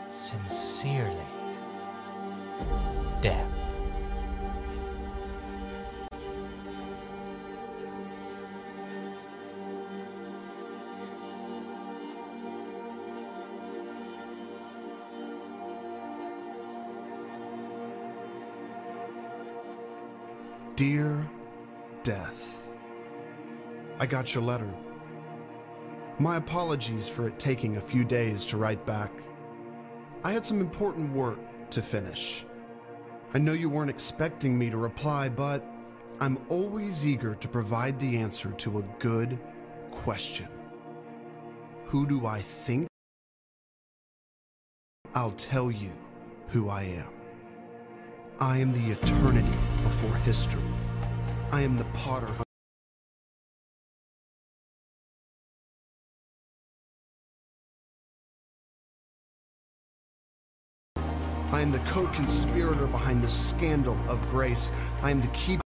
Sincerely, 0.10 1.37
Death. 3.28 3.45
Dear 20.78 21.28
Death, 22.03 22.61
I 23.99 24.05
got 24.05 24.34
your 24.34 24.41
letter. 24.41 24.73
My 26.17 26.38
apologies 26.38 27.09
for 27.09 27.28
it 27.28 27.38
taking 27.39 27.75
a 27.75 27.82
few 27.82 28.05
days 28.05 28.45
to 28.45 28.57
write 28.57 28.86
back. 28.86 29.11
I 30.23 30.32
had 30.32 30.45
some 30.45 30.61
important 30.61 31.11
work 31.11 31.39
to 31.71 31.82
finish. 31.82 32.45
I 33.34 33.39
know 33.39 33.51
you 33.51 33.69
weren't 33.69 33.89
expecting 33.89 34.57
me 34.57 34.69
to 34.69 34.78
reply, 34.78 35.28
but 35.28 35.65
I'm 36.19 36.39
always 36.47 37.05
eager 37.05 37.36
to 37.36 37.47
provide 37.47 37.99
the 37.99 38.17
answer 38.17 38.51
to 38.51 38.80
a 38.80 38.84
good 38.99 39.38
question. 39.91 40.47
Who 41.86 42.07
do 42.07 42.25
I 42.25 42.41
think? 42.41 42.88
I'll 45.13 45.32
tell 45.32 45.69
you 45.69 45.91
who 46.47 46.69
I 46.69 46.84
am. 46.84 47.09
I 48.39 48.57
am 48.57 48.71
the 48.71 48.93
eternity 48.93 49.57
before 49.84 50.15
history. 50.17 50.61
I 51.51 51.61
am 51.61 51.78
the 51.78 51.86
potter. 51.86 52.47
Am 61.68 61.74
the 61.74 61.91
co-conspirator 61.91 62.88
behind 62.88 63.22
the 63.22 63.28
scandal 63.28 63.97
of 64.07 64.22
grace. 64.30 64.72
I 65.01 65.11
am 65.11 65.20
the 65.20 65.28
key. 65.28 65.59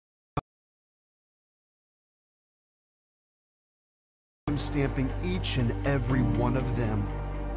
I'm 4.46 4.56
stamping 4.56 5.12
each 5.24 5.56
and 5.56 5.74
every 5.84 6.22
one 6.22 6.56
of 6.56 6.76
them 6.76 7.04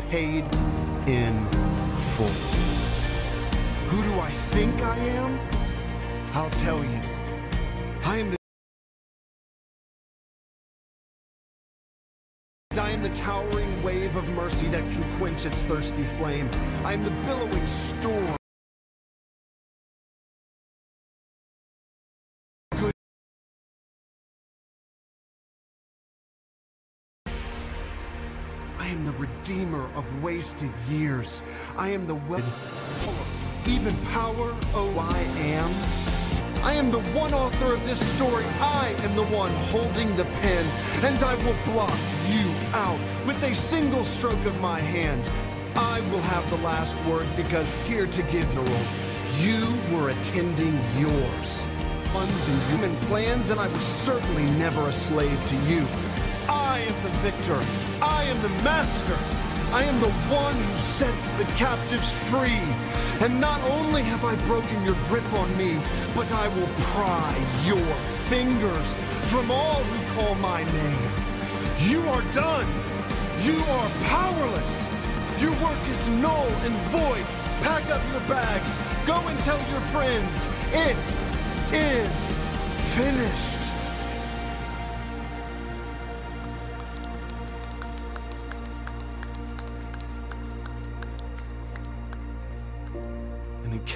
paid 0.09 0.43
in 1.07 1.47
full. 2.15 2.27
Who 3.89 4.03
do 4.03 4.19
I 4.19 4.31
think 4.31 4.81
I 4.81 4.97
am? 4.97 5.39
I'll 6.33 6.49
tell 6.49 6.83
you. 6.83 7.01
I 8.03 8.17
am 8.17 8.31
the 8.31 8.40
I 12.77 12.91
am 12.91 13.03
the 13.03 13.09
towering 13.09 13.83
wave 13.83 14.15
of 14.15 14.29
mercy 14.29 14.67
that 14.67 14.79
can 14.79 15.17
quench 15.17 15.45
its 15.45 15.61
thirsty 15.63 16.05
flame. 16.17 16.49
I 16.85 16.93
am 16.93 17.03
the 17.03 17.11
billowing 17.25 17.67
storm. 17.67 18.35
I 28.79 28.87
am 28.87 29.05
the 29.05 29.11
redeemer 29.13 29.89
of 29.95 30.23
wasted 30.23 30.71
years. 30.89 31.43
I 31.77 31.89
am 31.89 32.07
the 32.07 32.15
well, 32.15 32.53
even 33.67 33.95
power, 34.07 34.55
oh 34.73 34.97
I 34.97 35.17
am. 35.41 36.10
I 36.63 36.73
am 36.73 36.91
the 36.91 37.01
one 37.17 37.33
author 37.33 37.73
of 37.73 37.83
this 37.85 37.99
story. 38.15 38.45
I 38.59 38.95
am 38.99 39.15
the 39.15 39.23
one 39.23 39.49
holding 39.71 40.15
the 40.15 40.25
pen, 40.25 40.65
and 41.03 41.23
I 41.23 41.33
will 41.43 41.55
blot 41.65 41.97
you 42.27 42.53
out 42.73 42.99
with 43.25 43.41
a 43.43 43.55
single 43.55 44.03
stroke 44.03 44.45
of 44.45 44.61
my 44.61 44.79
hand. 44.79 45.27
I 45.75 46.01
will 46.11 46.21
have 46.21 46.47
the 46.51 46.57
last 46.57 47.03
word 47.05 47.25
because 47.35 47.67
here 47.87 48.05
to 48.05 48.21
give 48.23 48.47
the 48.53 48.61
role. 48.61 48.85
You 49.39 49.75
were 49.91 50.09
attending 50.09 50.79
yours. 50.99 51.65
Funds 52.13 52.47
and 52.47 52.61
human 52.69 52.95
plans, 53.07 53.49
and 53.49 53.59
I 53.59 53.67
was 53.67 53.81
certainly 53.81 54.45
never 54.59 54.87
a 54.87 54.93
slave 54.93 55.39
to 55.47 55.55
you. 55.67 55.87
I 56.47 56.85
am 56.87 57.03
the 57.03 57.09
victor. 57.21 57.59
I 58.03 58.25
am 58.25 58.39
the 58.43 58.49
master. 58.63 59.40
I 59.73 59.83
am 59.83 59.99
the 60.01 60.11
one 60.27 60.53
who 60.53 60.77
sets 60.77 61.33
the 61.33 61.45
captives 61.55 62.11
free. 62.29 62.59
And 63.23 63.39
not 63.39 63.61
only 63.71 64.03
have 64.03 64.25
I 64.25 64.35
broken 64.45 64.83
your 64.83 64.97
grip 65.07 65.23
on 65.33 65.47
me, 65.57 65.79
but 66.13 66.29
I 66.33 66.49
will 66.49 66.67
pry 66.91 67.31
your 67.63 67.95
fingers 68.27 68.95
from 69.31 69.49
all 69.49 69.81
who 69.81 70.19
call 70.19 70.35
my 70.35 70.63
name. 70.63 71.09
You 71.87 72.01
are 72.09 72.21
done. 72.33 72.67
You 73.43 73.59
are 73.63 73.89
powerless. 74.07 74.89
Your 75.39 75.51
work 75.63 75.81
is 75.87 76.09
null 76.19 76.51
and 76.67 76.75
void. 76.91 77.25
Pack 77.63 77.89
up 77.89 78.01
your 78.11 78.21
bags. 78.27 78.77
Go 79.07 79.25
and 79.25 79.39
tell 79.39 79.59
your 79.69 79.83
friends. 79.95 80.35
It 80.73 80.99
is 81.71 82.33
finished. 82.93 83.60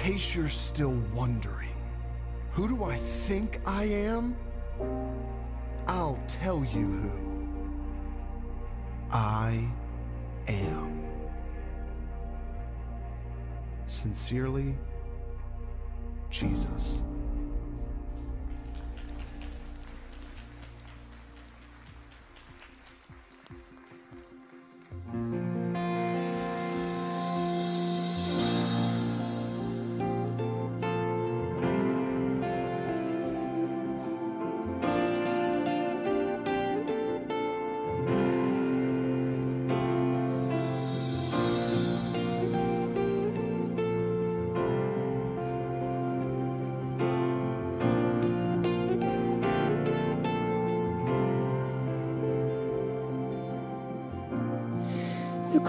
Case 0.06 0.36
you're 0.36 0.48
still 0.48 0.96
wondering, 1.12 1.74
who 2.52 2.68
do 2.68 2.84
I 2.84 2.96
think 2.96 3.60
I 3.66 3.82
am? 3.86 4.36
I'll 5.88 6.22
tell 6.28 6.64
you 6.64 6.86
who. 6.86 7.48
I 9.10 9.68
am. 10.46 11.02
Sincerely, 13.88 14.78
Jesus. 16.30 17.02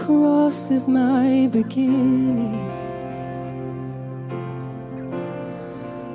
Cross 0.08 0.70
is 0.70 0.88
my 0.88 1.48
beginning. 1.52 2.64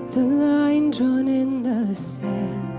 The 0.09 0.25
line 0.43 0.89
drawn 0.89 1.27
in 1.27 1.61
the 1.61 1.93
sand. 1.93 2.73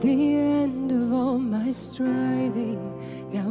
The 0.00 0.36
end 0.62 0.90
of 0.90 1.12
all 1.12 1.38
my 1.38 1.70
striving. 1.70 2.82
Now 3.30 3.50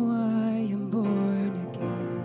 I 0.52 0.56
am 0.76 0.90
born 0.90 1.54
again. 1.68 2.24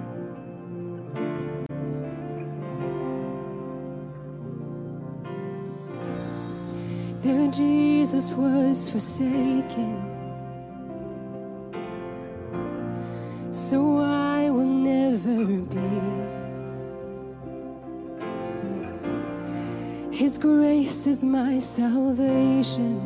There 7.23 7.49
Jesus 7.53 8.33
was 8.33 8.91
forsaken. 8.91 10.24
Is 21.15 21.23
my 21.23 21.61
salvation, 21.61 22.99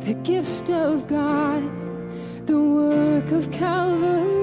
the 0.00 0.12
gift 0.12 0.68
of 0.68 1.06
God, 1.06 1.62
the 2.44 2.60
work 2.60 3.32
of 3.32 3.50
Calvary. 3.50 4.41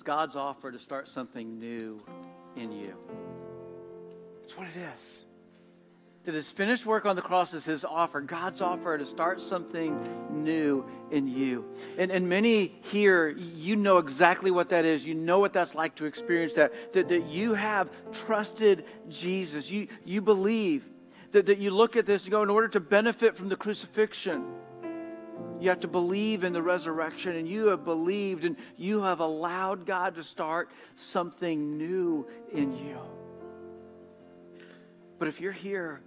Is 0.00 0.02
God's 0.02 0.34
offer 0.34 0.72
to 0.72 0.78
start 0.78 1.08
something 1.08 1.58
new 1.58 2.00
in 2.56 2.72
you. 2.72 2.94
That's 4.40 4.56
what 4.56 4.66
it 4.68 4.80
is. 4.94 5.18
That 6.24 6.34
his 6.34 6.50
finished 6.50 6.86
work 6.86 7.04
on 7.04 7.16
the 7.16 7.22
cross 7.22 7.52
is 7.52 7.66
his 7.66 7.84
offer, 7.84 8.22
God's 8.22 8.62
offer 8.62 8.96
to 8.96 9.04
start 9.04 9.42
something 9.42 9.98
new 10.30 10.86
in 11.10 11.28
you. 11.28 11.66
And, 11.98 12.10
and 12.10 12.30
many 12.30 12.74
here, 12.84 13.28
you 13.28 13.76
know 13.76 13.98
exactly 13.98 14.50
what 14.50 14.70
that 14.70 14.86
is. 14.86 15.06
You 15.06 15.14
know 15.14 15.38
what 15.38 15.52
that's 15.52 15.74
like 15.74 15.96
to 15.96 16.06
experience 16.06 16.54
that. 16.54 16.94
That, 16.94 17.08
that 17.10 17.26
you 17.26 17.52
have 17.52 17.90
trusted 18.12 18.86
Jesus. 19.10 19.70
You, 19.70 19.86
you 20.06 20.22
believe 20.22 20.88
that, 21.32 21.44
that 21.44 21.58
you 21.58 21.72
look 21.72 21.96
at 21.96 22.06
this 22.06 22.24
and 22.24 22.30
go, 22.30 22.42
in 22.42 22.48
order 22.48 22.68
to 22.68 22.80
benefit 22.80 23.36
from 23.36 23.50
the 23.50 23.56
crucifixion, 23.56 24.46
you 25.60 25.68
have 25.68 25.80
to 25.80 25.88
believe 25.88 26.42
in 26.42 26.52
the 26.52 26.62
resurrection, 26.62 27.36
and 27.36 27.46
you 27.46 27.66
have 27.66 27.84
believed 27.84 28.44
and 28.44 28.56
you 28.76 29.02
have 29.02 29.20
allowed 29.20 29.84
God 29.84 30.14
to 30.14 30.22
start 30.22 30.70
something 30.96 31.76
new 31.76 32.26
in 32.52 32.72
you. 32.72 32.98
But 35.18 35.28
if 35.28 35.40
you're 35.40 35.52
here 35.52 36.00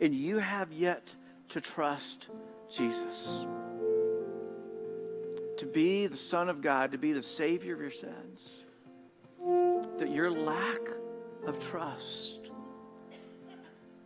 and 0.00 0.12
you 0.12 0.38
have 0.38 0.72
yet 0.72 1.14
to 1.50 1.60
trust 1.60 2.28
Jesus, 2.68 3.44
to 5.58 5.66
be 5.66 6.08
the 6.08 6.16
Son 6.16 6.48
of 6.48 6.60
God, 6.60 6.90
to 6.90 6.98
be 6.98 7.12
the 7.12 7.22
Savior 7.22 7.74
of 7.74 7.80
your 7.80 7.90
sins, 7.90 8.64
that 9.98 10.10
your 10.10 10.30
lack 10.30 10.80
of 11.46 11.60
trust 11.60 12.50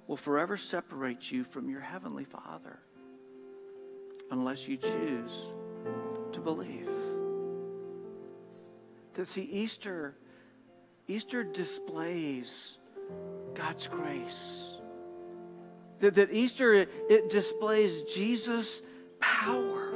will 0.06 0.18
forever 0.18 0.58
separate 0.58 1.32
you 1.32 1.44
from 1.44 1.70
your 1.70 1.80
Heavenly 1.80 2.24
Father 2.24 2.78
unless 4.30 4.66
you 4.68 4.76
choose 4.76 5.52
to 6.32 6.40
believe. 6.40 6.88
That 9.14 9.26
see, 9.26 9.42
Easter, 9.42 10.14
Easter 11.08 11.42
displays 11.42 12.76
God's 13.54 13.86
grace. 13.86 14.72
That, 16.00 16.14
that 16.16 16.32
Easter, 16.32 16.74
it, 16.74 16.90
it 17.08 17.30
displays 17.30 18.02
Jesus' 18.02 18.82
power. 19.18 19.94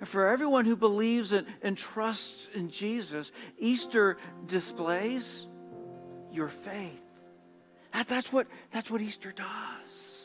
And 0.00 0.08
for 0.08 0.28
everyone 0.28 0.66
who 0.66 0.76
believes 0.76 1.32
and, 1.32 1.46
and 1.62 1.76
trusts 1.76 2.48
in 2.54 2.68
Jesus, 2.68 3.32
Easter 3.58 4.18
displays 4.46 5.46
your 6.30 6.48
faith. 6.48 7.00
That, 7.94 8.06
that's, 8.06 8.30
what, 8.30 8.46
that's 8.70 8.90
what 8.90 9.00
Easter 9.00 9.32
does. 9.32 10.15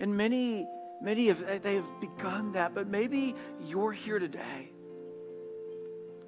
And 0.00 0.16
many, 0.16 0.66
many 1.00 1.26
have 1.28 1.44
eh, 1.46 1.58
they 1.58 1.76
have 1.76 2.00
begun 2.00 2.52
that, 2.52 2.74
but 2.74 2.88
maybe 2.88 3.34
you're 3.66 3.92
here 3.92 4.18
today. 4.18 4.70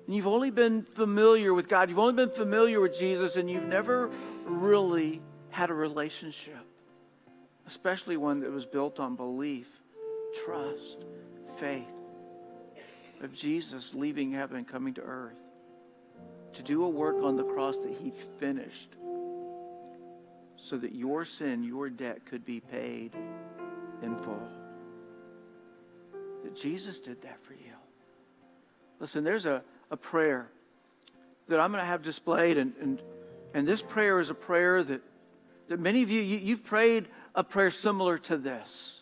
And 0.07 0.15
you've 0.15 0.27
only 0.27 0.51
been 0.51 0.83
familiar 0.83 1.55
with 1.55 1.69
God, 1.69 1.89
you've 1.89 1.99
only 1.99 2.27
been 2.27 2.35
familiar 2.35 2.81
with 2.81 2.99
Jesus, 2.99 3.37
and 3.37 3.51
you've 3.51 3.65
never 3.65 4.11
really 4.45 5.23
had 5.51 5.71
a 5.71 5.75
relationship, 5.75 6.65
especially 7.67 8.17
one 8.17 8.41
that 8.41 8.51
was 8.51 8.67
built 8.67 9.01
on 9.01 9.17
belief, 9.17 9.71
trust, 10.45 11.05
faith 11.57 11.87
of 13.23 13.33
Jesus 13.33 13.95
leaving 13.95 14.33
heaven 14.33 14.65
coming 14.65 14.95
to 14.95 15.01
earth 15.01 15.37
to 16.55 16.63
do 16.63 16.85
a 16.85 16.89
work 16.89 17.23
on 17.23 17.37
the 17.37 17.45
cross 17.45 17.79
that 17.79 17.95
he 18.03 18.13
finished 18.39 18.91
so 20.63 20.77
that 20.79 20.95
your 20.95 21.25
sin, 21.25 21.65
your 21.65 21.91
debt 21.91 22.25
could 22.25 22.45
be 22.45 22.61
paid 22.61 23.13
in 24.03 24.17
full. 24.19 24.49
That 26.45 26.55
Jesus 26.55 27.01
did 27.01 27.21
that 27.23 27.43
for 27.43 27.55
you. 27.55 27.75
Listen, 29.01 29.25
there's 29.25 29.45
a, 29.45 29.63
a 29.91 29.97
prayer 29.97 30.49
that 31.49 31.59
I'm 31.59 31.73
going 31.73 31.83
to 31.83 31.87
have 31.87 32.03
displayed, 32.03 32.57
and, 32.59 32.73
and, 32.81 33.03
and 33.55 33.67
this 33.67 33.83
prayer 33.83 34.21
is 34.21 34.31
a 34.31 34.35
prayer 34.35 34.83
that, 34.85 35.03
that 35.69 35.81
many 35.81 36.03
of 36.03 36.11
you, 36.11 36.23
you, 36.23 36.39
you've 36.39 36.65
prayed 36.65 37.09
a 37.35 37.43
prayer 37.43 37.71
similar 37.71 38.17
to 38.19 38.37
this. 38.37 39.01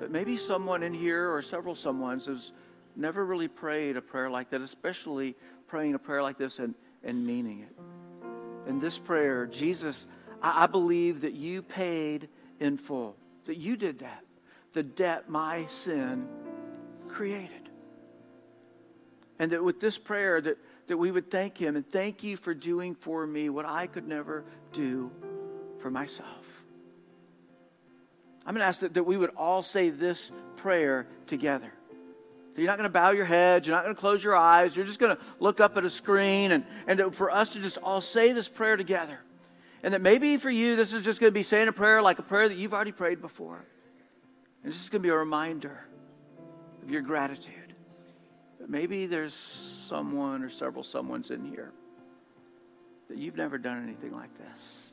But 0.00 0.10
maybe 0.10 0.36
someone 0.36 0.82
in 0.82 0.92
here 0.92 1.30
or 1.30 1.42
several 1.42 1.76
someone's 1.76 2.26
has 2.26 2.50
never 2.96 3.24
really 3.24 3.48
prayed 3.48 3.96
a 3.96 4.02
prayer 4.02 4.28
like 4.28 4.50
that, 4.50 4.60
especially 4.60 5.36
praying 5.68 5.94
a 5.94 5.98
prayer 5.98 6.22
like 6.22 6.38
this 6.38 6.58
and, 6.58 6.74
and 7.04 7.24
meaning 7.24 7.60
it. 7.60 8.68
In 8.68 8.80
this 8.80 8.98
prayer, 8.98 9.46
Jesus, 9.46 10.06
I, 10.42 10.64
I 10.64 10.66
believe 10.66 11.22
that 11.22 11.32
you 11.32 11.62
paid 11.62 12.28
in 12.60 12.76
full, 12.76 13.16
that 13.46 13.56
you 13.56 13.76
did 13.76 14.00
that, 14.00 14.24
the 14.72 14.82
debt 14.82 15.30
my 15.30 15.66
sin 15.68 16.26
created. 17.08 17.50
And 19.38 19.52
that 19.52 19.64
with 19.64 19.80
this 19.80 19.98
prayer, 19.98 20.40
that, 20.40 20.58
that 20.88 20.96
we 20.96 21.10
would 21.10 21.30
thank 21.30 21.56
him 21.56 21.76
and 21.76 21.88
thank 21.88 22.22
you 22.22 22.36
for 22.36 22.54
doing 22.54 22.94
for 22.94 23.26
me 23.26 23.48
what 23.48 23.66
I 23.66 23.86
could 23.86 24.06
never 24.06 24.44
do 24.72 25.10
for 25.78 25.90
myself. 25.90 26.64
I'm 28.44 28.54
going 28.54 28.60
to 28.60 28.66
ask 28.66 28.80
that, 28.80 28.94
that 28.94 29.04
we 29.04 29.16
would 29.16 29.30
all 29.36 29.62
say 29.62 29.90
this 29.90 30.30
prayer 30.56 31.06
together. 31.26 31.72
So 32.54 32.60
you're 32.60 32.66
not 32.68 32.76
going 32.76 32.88
to 32.88 32.92
bow 32.92 33.10
your 33.10 33.24
head. 33.24 33.66
You're 33.66 33.74
not 33.74 33.84
going 33.84 33.94
to 33.94 34.00
close 34.00 34.22
your 34.22 34.36
eyes. 34.36 34.76
You're 34.76 34.84
just 34.84 34.98
going 34.98 35.16
to 35.16 35.22
look 35.40 35.60
up 35.60 35.76
at 35.76 35.84
a 35.84 35.90
screen 35.90 36.52
and, 36.52 36.64
and 36.86 37.14
for 37.14 37.30
us 37.30 37.50
to 37.50 37.60
just 37.60 37.78
all 37.78 38.00
say 38.00 38.32
this 38.32 38.48
prayer 38.48 38.76
together. 38.76 39.18
And 39.82 39.94
that 39.94 40.00
maybe 40.00 40.36
for 40.36 40.50
you, 40.50 40.76
this 40.76 40.92
is 40.92 41.04
just 41.04 41.20
going 41.20 41.32
to 41.32 41.34
be 41.34 41.42
saying 41.42 41.68
a 41.68 41.72
prayer 41.72 42.00
like 42.00 42.18
a 42.18 42.22
prayer 42.22 42.48
that 42.48 42.56
you've 42.56 42.74
already 42.74 42.92
prayed 42.92 43.20
before. 43.20 43.64
And 44.62 44.72
this 44.72 44.80
is 44.80 44.88
going 44.88 45.02
to 45.02 45.06
be 45.06 45.12
a 45.12 45.16
reminder 45.16 45.84
of 46.82 46.90
your 46.90 47.02
gratitude. 47.02 47.74
But 48.60 48.70
maybe 48.70 49.06
there's 49.06 49.34
someone 49.34 50.44
or 50.44 50.50
several 50.50 50.84
someone's 50.84 51.30
in 51.30 51.44
here 51.44 51.72
that 53.08 53.18
you've 53.18 53.36
never 53.36 53.58
done 53.58 53.82
anything 53.82 54.12
like 54.12 54.30
this. 54.38 54.92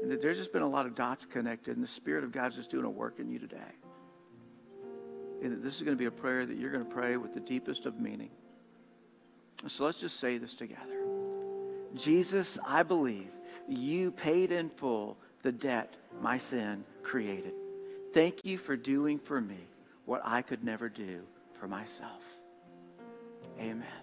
And 0.00 0.10
that 0.10 0.22
there's 0.22 0.38
just 0.38 0.52
been 0.52 0.62
a 0.62 0.68
lot 0.68 0.86
of 0.86 0.94
dots 0.94 1.26
connected, 1.26 1.76
and 1.76 1.84
the 1.84 1.88
Spirit 1.88 2.24
of 2.24 2.32
God's 2.32 2.56
just 2.56 2.70
doing 2.70 2.84
a 2.84 2.90
work 2.90 3.20
in 3.20 3.28
you 3.28 3.38
today. 3.38 3.58
And 5.42 5.52
that 5.52 5.62
this 5.62 5.76
is 5.76 5.82
going 5.82 5.96
to 5.96 5.98
be 5.98 6.06
a 6.06 6.10
prayer 6.10 6.46
that 6.46 6.56
you're 6.56 6.72
going 6.72 6.84
to 6.84 6.90
pray 6.90 7.18
with 7.18 7.34
the 7.34 7.40
deepest 7.40 7.84
of 7.86 8.00
meaning. 8.00 8.30
So 9.68 9.84
let's 9.84 10.00
just 10.00 10.18
say 10.18 10.38
this 10.38 10.54
together. 10.54 11.06
Jesus, 11.94 12.58
I 12.66 12.82
believe 12.82 13.30
you 13.68 14.10
paid 14.10 14.52
in 14.52 14.68
full 14.70 15.16
the 15.42 15.52
debt 15.52 15.94
my 16.20 16.38
sin 16.38 16.84
created. 17.02 17.54
Thank 18.12 18.44
you 18.44 18.58
for 18.58 18.76
doing 18.76 19.18
for 19.18 19.40
me 19.40 19.58
what 20.04 20.22
I 20.24 20.42
could 20.42 20.62
never 20.64 20.88
do 20.88 21.22
for 21.54 21.66
myself. 21.66 22.24
Amen. 23.58 24.01